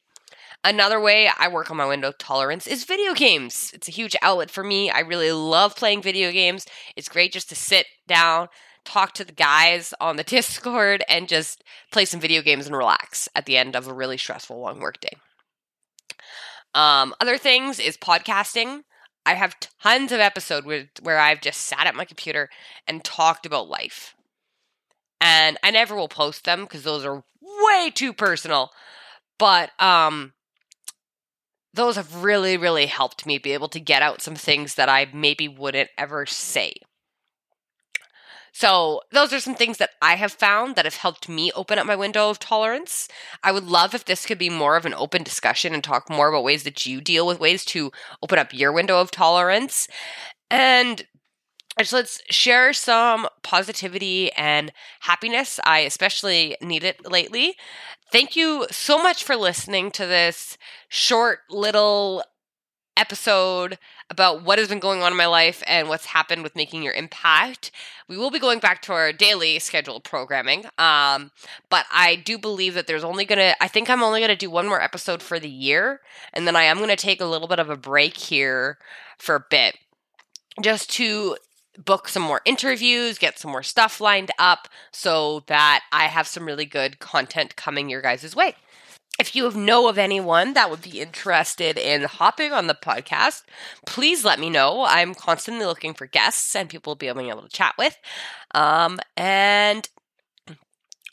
Another 0.66 0.98
way 0.98 1.28
I 1.38 1.48
work 1.48 1.70
on 1.70 1.76
my 1.76 1.84
window 1.84 2.10
tolerance 2.18 2.66
is 2.66 2.84
video 2.84 3.12
games. 3.12 3.70
It's 3.74 3.86
a 3.86 3.90
huge 3.92 4.16
outlet 4.22 4.50
for 4.50 4.64
me. 4.64 4.90
I 4.90 5.00
really 5.00 5.30
love 5.30 5.76
playing 5.76 6.00
video 6.00 6.32
games. 6.32 6.64
It's 6.96 7.08
great 7.08 7.34
just 7.34 7.50
to 7.50 7.54
sit 7.54 7.84
down, 8.08 8.48
talk 8.84 9.12
to 9.14 9.24
the 9.24 9.32
guys 9.32 9.94
on 10.00 10.16
the 10.16 10.24
Discord, 10.24 11.04
and 11.08 11.28
just 11.28 11.64
play 11.90 12.04
some 12.04 12.20
video 12.20 12.42
games 12.42 12.66
and 12.66 12.76
relax 12.76 13.28
at 13.34 13.46
the 13.46 13.56
end 13.56 13.76
of 13.76 13.86
a 13.86 13.94
really 13.94 14.18
stressful 14.18 14.58
long 14.58 14.80
workday. 14.80 15.16
Um, 16.74 17.14
other 17.20 17.38
things 17.38 17.78
is 17.78 17.96
podcasting. 17.96 18.82
I 19.26 19.34
have 19.34 19.56
tons 19.82 20.12
of 20.12 20.20
episodes 20.20 20.66
where, 20.66 20.90
where 21.02 21.18
I've 21.18 21.40
just 21.40 21.60
sat 21.62 21.86
at 21.86 21.94
my 21.94 22.04
computer 22.04 22.50
and 22.86 23.02
talked 23.02 23.46
about 23.46 23.68
life. 23.68 24.14
And 25.20 25.56
I 25.62 25.70
never 25.70 25.94
will 25.94 26.08
post 26.08 26.44
them 26.44 26.62
because 26.62 26.82
those 26.82 27.04
are 27.04 27.24
way 27.40 27.90
too 27.90 28.12
personal. 28.12 28.70
But 29.38 29.70
um, 29.80 30.34
those 31.72 31.96
have 31.96 32.22
really, 32.22 32.56
really 32.56 32.86
helped 32.86 33.24
me 33.24 33.38
be 33.38 33.52
able 33.52 33.68
to 33.68 33.80
get 33.80 34.02
out 34.02 34.20
some 34.20 34.34
things 34.34 34.74
that 34.74 34.88
I 34.88 35.08
maybe 35.12 35.48
wouldn't 35.48 35.90
ever 35.96 36.26
say. 36.26 36.74
So, 38.56 39.00
those 39.10 39.32
are 39.32 39.40
some 39.40 39.56
things 39.56 39.78
that 39.78 39.90
I 40.00 40.14
have 40.14 40.32
found 40.32 40.76
that 40.76 40.84
have 40.84 40.94
helped 40.96 41.28
me 41.28 41.50
open 41.56 41.76
up 41.76 41.86
my 41.86 41.96
window 41.96 42.30
of 42.30 42.38
tolerance. 42.38 43.08
I 43.42 43.50
would 43.50 43.64
love 43.64 43.94
if 43.94 44.04
this 44.04 44.24
could 44.24 44.38
be 44.38 44.48
more 44.48 44.76
of 44.76 44.86
an 44.86 44.94
open 44.94 45.24
discussion 45.24 45.74
and 45.74 45.82
talk 45.82 46.08
more 46.08 46.28
about 46.28 46.44
ways 46.44 46.62
that 46.62 46.86
you 46.86 47.00
deal 47.00 47.26
with 47.26 47.40
ways 47.40 47.64
to 47.66 47.90
open 48.22 48.38
up 48.38 48.54
your 48.54 48.72
window 48.72 49.00
of 49.00 49.10
tolerance. 49.10 49.88
And 50.50 51.04
let's 51.92 52.22
share 52.30 52.72
some 52.72 53.28
positivity 53.42 54.32
and 54.32 54.72
happiness. 55.00 55.60
I 55.64 55.80
especially 55.80 56.56
need 56.62 56.84
it 56.84 57.10
lately. 57.10 57.56
Thank 58.12 58.36
you 58.36 58.66
so 58.70 59.02
much 59.02 59.24
for 59.24 59.36
listening 59.36 59.90
to 59.92 60.06
this 60.06 60.56
short 60.88 61.40
little 61.50 62.22
episode 62.96 63.78
about 64.10 64.42
what 64.42 64.58
has 64.58 64.68
been 64.68 64.78
going 64.78 65.02
on 65.02 65.12
in 65.12 65.18
my 65.18 65.26
life 65.26 65.62
and 65.66 65.88
what's 65.88 66.06
happened 66.06 66.42
with 66.42 66.56
making 66.56 66.82
your 66.82 66.92
impact. 66.92 67.70
We 68.08 68.16
will 68.16 68.30
be 68.30 68.38
going 68.38 68.58
back 68.58 68.82
to 68.82 68.92
our 68.92 69.12
daily 69.12 69.58
scheduled 69.58 70.04
programming. 70.04 70.66
Um, 70.78 71.30
but 71.70 71.86
I 71.90 72.16
do 72.16 72.38
believe 72.38 72.74
that 72.74 72.86
there's 72.86 73.04
only 73.04 73.24
gonna 73.24 73.54
I 73.60 73.68
think 73.68 73.88
I'm 73.88 74.02
only 74.02 74.20
gonna 74.20 74.36
do 74.36 74.50
one 74.50 74.66
more 74.66 74.82
episode 74.82 75.22
for 75.22 75.38
the 75.38 75.48
year, 75.48 76.00
and 76.32 76.46
then 76.46 76.56
I 76.56 76.64
am 76.64 76.78
gonna 76.78 76.96
take 76.96 77.20
a 77.20 77.26
little 77.26 77.48
bit 77.48 77.58
of 77.58 77.70
a 77.70 77.76
break 77.76 78.16
here 78.16 78.78
for 79.18 79.34
a 79.34 79.44
bit. 79.48 79.76
Just 80.62 80.90
to 80.92 81.36
book 81.76 82.08
some 82.08 82.22
more 82.22 82.40
interviews, 82.44 83.18
get 83.18 83.38
some 83.38 83.50
more 83.50 83.64
stuff 83.64 84.00
lined 84.00 84.30
up 84.38 84.68
so 84.92 85.40
that 85.48 85.82
I 85.90 86.04
have 86.04 86.28
some 86.28 86.46
really 86.46 86.66
good 86.66 87.00
content 87.00 87.56
coming 87.56 87.88
your 87.88 88.00
guys' 88.00 88.36
way 88.36 88.54
if 89.18 89.36
you 89.36 89.50
know 89.52 89.88
of 89.88 89.98
anyone 89.98 90.54
that 90.54 90.70
would 90.70 90.82
be 90.82 91.00
interested 91.00 91.78
in 91.78 92.04
hopping 92.04 92.52
on 92.52 92.66
the 92.66 92.74
podcast, 92.74 93.42
please 93.86 94.24
let 94.24 94.40
me 94.40 94.50
know. 94.50 94.84
I'm 94.86 95.14
constantly 95.14 95.66
looking 95.66 95.94
for 95.94 96.06
guests 96.06 96.54
and 96.56 96.68
people 96.68 96.94
being 96.94 97.28
able 97.28 97.42
to 97.42 97.48
chat 97.48 97.74
with. 97.78 97.96
Um, 98.54 98.98
and 99.16 99.88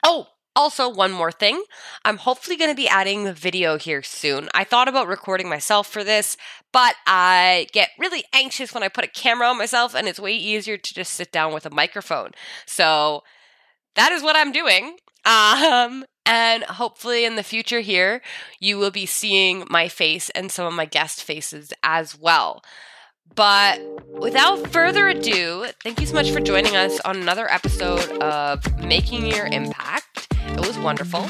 oh, 0.04 0.28
also, 0.54 0.90
one 0.90 1.12
more 1.12 1.32
thing. 1.32 1.64
I'm 2.04 2.18
hopefully 2.18 2.58
going 2.58 2.72
to 2.72 2.76
be 2.76 2.88
adding 2.88 3.24
the 3.24 3.34
video 3.34 3.78
here 3.78 4.04
soon. 4.04 4.50
I 4.54 4.66
thought 4.66 4.90
about 4.90 5.08
recording 5.08 5.48
myself 5.48 5.88
for 5.88 6.04
this, 6.04 6.36
but 6.74 6.96
I 7.08 7.68
get 7.72 7.90
really 7.98 8.26
anxious 8.34 8.74
when 8.74 8.84
I 8.84 8.90
put 8.90 9.06
a 9.06 9.10
camera 9.10 9.48
on 9.48 9.58
myself, 9.58 9.96
and 9.96 10.08
it's 10.10 10.20
way 10.20 10.34
easier 10.34 10.78
to 10.78 10.94
just 10.94 11.14
sit 11.14 11.32
down 11.32 11.54
with 11.54 11.66
a 11.66 11.70
microphone. 11.70 12.32
So 12.66 13.24
that 13.96 14.12
is 14.12 14.24
what 14.24 14.36
I'm 14.36 14.52
doing. 14.52 14.98
Um, 15.24 16.04
and 16.26 16.64
hopefully, 16.64 17.26
in 17.26 17.36
the 17.36 17.44
future, 17.44 17.80
here, 17.80 18.22
you 18.60 18.78
will 18.78 18.92
be 18.92 19.06
seeing 19.06 19.66
my 19.70 19.88
face 19.88 20.30
and 20.32 20.52
some 20.52 20.66
of 20.66 20.74
my 20.74 20.86
guest 20.86 21.24
faces 21.24 21.74
as 21.84 22.18
well. 22.18 22.64
But 23.34 23.82
without 24.10 24.72
further 24.72 25.08
ado, 25.08 25.68
thank 25.82 26.02
you 26.02 26.06
so 26.06 26.14
much 26.14 26.32
for 26.32 26.42
joining 26.42 26.76
us 26.76 27.00
on 27.02 27.16
another 27.16 27.50
episode 27.50 28.10
of 28.22 28.84
Making 28.84 29.26
Your 29.26 29.46
Impact. 29.46 30.11
It 30.48 30.68
was 30.68 30.78
wonderful. 30.80 31.28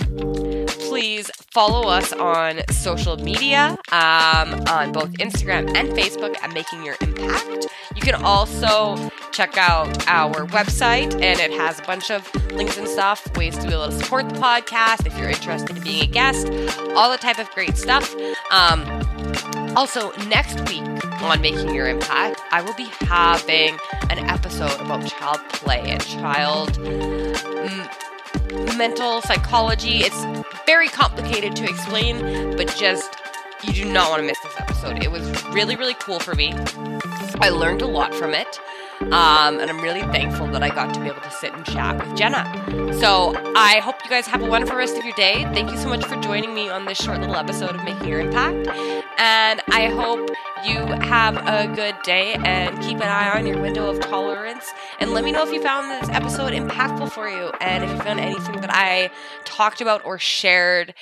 Please 0.87 1.29
follow 1.51 1.87
us 1.89 2.11
on 2.13 2.61
social 2.71 3.17
media 3.17 3.77
um, 3.91 4.53
on 4.67 4.91
both 4.91 5.11
Instagram 5.13 5.75
and 5.75 5.89
Facebook 5.89 6.35
at 6.41 6.53
Making 6.53 6.83
Your 6.83 6.95
Impact. 7.01 7.67
You 7.95 8.01
can 8.01 8.15
also 8.15 9.09
check 9.31 9.57
out 9.57 10.07
our 10.07 10.45
website, 10.47 11.13
and 11.13 11.39
it 11.39 11.51
has 11.51 11.79
a 11.79 11.83
bunch 11.83 12.09
of 12.09 12.33
links 12.51 12.77
and 12.77 12.87
stuff, 12.87 13.25
ways 13.37 13.57
to 13.57 13.67
be 13.67 13.73
able 13.73 13.87
to 13.87 13.91
support 13.91 14.29
the 14.29 14.35
podcast 14.35 15.05
if 15.05 15.17
you're 15.17 15.29
interested 15.29 15.77
in 15.77 15.83
being 15.83 16.03
a 16.03 16.07
guest, 16.07 16.47
all 16.95 17.11
the 17.11 17.17
type 17.17 17.39
of 17.39 17.49
great 17.51 17.77
stuff. 17.77 18.15
Um, 18.49 18.85
also, 19.75 20.11
next 20.27 20.59
week 20.69 20.83
on 21.21 21.41
Making 21.41 21.73
Your 21.73 21.87
Impact, 21.87 22.41
I 22.51 22.61
will 22.61 22.73
be 22.73 22.87
having 23.01 23.77
an 24.09 24.19
episode 24.19 24.79
about 24.81 25.05
child 25.07 25.39
play 25.49 25.81
and 25.85 26.01
child. 26.01 26.73
Mm, 26.73 28.10
mental 28.77 29.21
psychology. 29.21 29.99
It's 29.99 30.25
very 30.65 30.87
complicated 30.87 31.55
to 31.57 31.63
explain, 31.63 32.55
but 32.57 32.75
just 32.77 33.15
you 33.63 33.73
do 33.73 33.85
not 33.85 34.09
want 34.09 34.21
to 34.21 34.27
miss 34.27 34.39
this 34.39 34.53
episode. 34.57 35.03
It 35.03 35.11
was 35.11 35.43
really, 35.47 35.75
really 35.75 35.93
cool 35.95 36.19
for 36.19 36.33
me. 36.35 36.53
I 37.39 37.49
learned 37.49 37.81
a 37.81 37.87
lot 37.87 38.13
from 38.13 38.33
it. 38.33 38.59
Um, 39.11 39.59
and 39.59 39.69
I'm 39.69 39.81
really 39.81 40.01
thankful 40.01 40.47
that 40.47 40.63
I 40.63 40.69
got 40.69 40.93
to 40.93 40.99
be 40.99 41.07
able 41.07 41.21
to 41.21 41.31
sit 41.31 41.53
and 41.53 41.65
chat 41.65 41.97
with 41.97 42.15
Jenna. 42.15 42.45
So 42.99 43.33
I 43.55 43.79
hope 43.79 43.95
you 44.03 44.09
guys 44.09 44.27
have 44.27 44.41
a 44.41 44.45
wonderful 44.47 44.75
rest 44.75 44.97
of 44.97 45.03
your 45.03 45.15
day. 45.15 45.43
Thank 45.53 45.71
you 45.71 45.77
so 45.77 45.89
much 45.89 46.05
for 46.05 46.15
joining 46.21 46.53
me 46.53 46.69
on 46.69 46.85
this 46.85 46.97
short 46.97 47.19
little 47.19 47.35
episode 47.35 47.75
of 47.75 47.83
Making 47.83 48.07
Your 48.07 48.19
Impact. 48.19 48.67
And 49.17 49.61
I 49.69 49.87
hope 49.87 50.29
you 50.65 50.79
have 51.03 51.35
a 51.37 51.73
good 51.73 51.95
day 52.03 52.35
and 52.45 52.79
keep 52.81 52.97
an 52.97 53.03
eye 53.07 53.37
on 53.37 53.45
your 53.45 53.59
window 53.59 53.89
of 53.89 53.99
tolerance. 53.99 54.71
And 54.99 55.11
let 55.11 55.23
me 55.23 55.31
know 55.31 55.43
if 55.43 55.51
you 55.51 55.61
found 55.61 55.89
this 55.89 56.09
episode 56.15 56.53
impactful 56.53 57.11
for 57.11 57.27
you 57.27 57.51
and 57.59 57.83
if 57.83 57.89
you 57.89 57.97
found 57.97 58.19
anything 58.19 58.61
that 58.61 58.71
I 58.71 59.09
talked 59.45 59.81
about 59.81 60.05
or 60.05 60.19
shared 60.19 60.93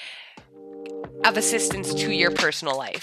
of 1.25 1.37
assistance 1.37 1.93
to 1.93 2.11
your 2.11 2.31
personal 2.31 2.77
life. 2.77 3.01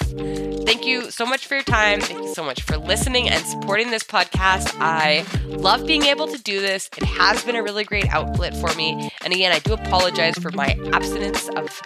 Thank 0.66 0.86
you 0.86 1.10
so 1.10 1.24
much 1.24 1.46
for 1.46 1.54
your 1.54 1.64
time. 1.64 2.00
Thank 2.00 2.20
you 2.20 2.34
so 2.34 2.42
much 2.44 2.62
for 2.62 2.76
listening 2.76 3.28
and 3.28 3.44
supporting 3.46 3.90
this 3.90 4.02
podcast. 4.02 4.74
I 4.80 5.24
love 5.46 5.86
being 5.86 6.04
able 6.04 6.26
to 6.28 6.42
do 6.42 6.60
this. 6.60 6.90
It 6.96 7.04
has 7.04 7.42
been 7.44 7.54
a 7.54 7.62
really 7.62 7.84
great 7.84 8.08
outlet 8.08 8.56
for 8.56 8.74
me. 8.74 9.10
And 9.24 9.32
again, 9.32 9.52
I 9.52 9.58
do 9.60 9.74
apologize 9.74 10.34
for 10.38 10.50
my 10.50 10.78
abstinence 10.92 11.48
of 11.50 11.80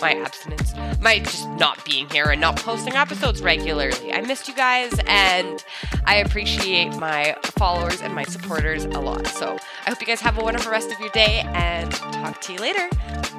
my 0.00 0.14
abstinence, 0.14 0.74
my 1.00 1.18
just 1.18 1.48
not 1.50 1.84
being 1.84 2.08
here 2.10 2.26
and 2.26 2.40
not 2.40 2.56
posting 2.56 2.94
episodes 2.94 3.42
regularly. 3.42 4.12
I 4.12 4.20
missed 4.20 4.48
you 4.48 4.54
guys 4.54 4.92
and 5.06 5.64
I 6.06 6.16
appreciate 6.16 6.96
my 6.96 7.36
followers 7.42 8.00
and 8.00 8.14
my 8.14 8.24
supporters 8.24 8.84
a 8.84 9.00
lot. 9.00 9.26
So 9.26 9.58
I 9.86 9.90
hope 9.90 10.00
you 10.00 10.06
guys 10.06 10.20
have 10.20 10.38
a 10.38 10.42
wonderful 10.42 10.72
rest 10.72 10.90
of 10.90 10.98
your 11.00 11.10
day 11.10 11.42
and 11.54 11.90
talk 11.92 12.40
to 12.42 12.52
you 12.52 12.58
later. 12.58 12.88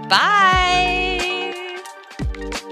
Bye 0.07 1.40
you 2.41 2.70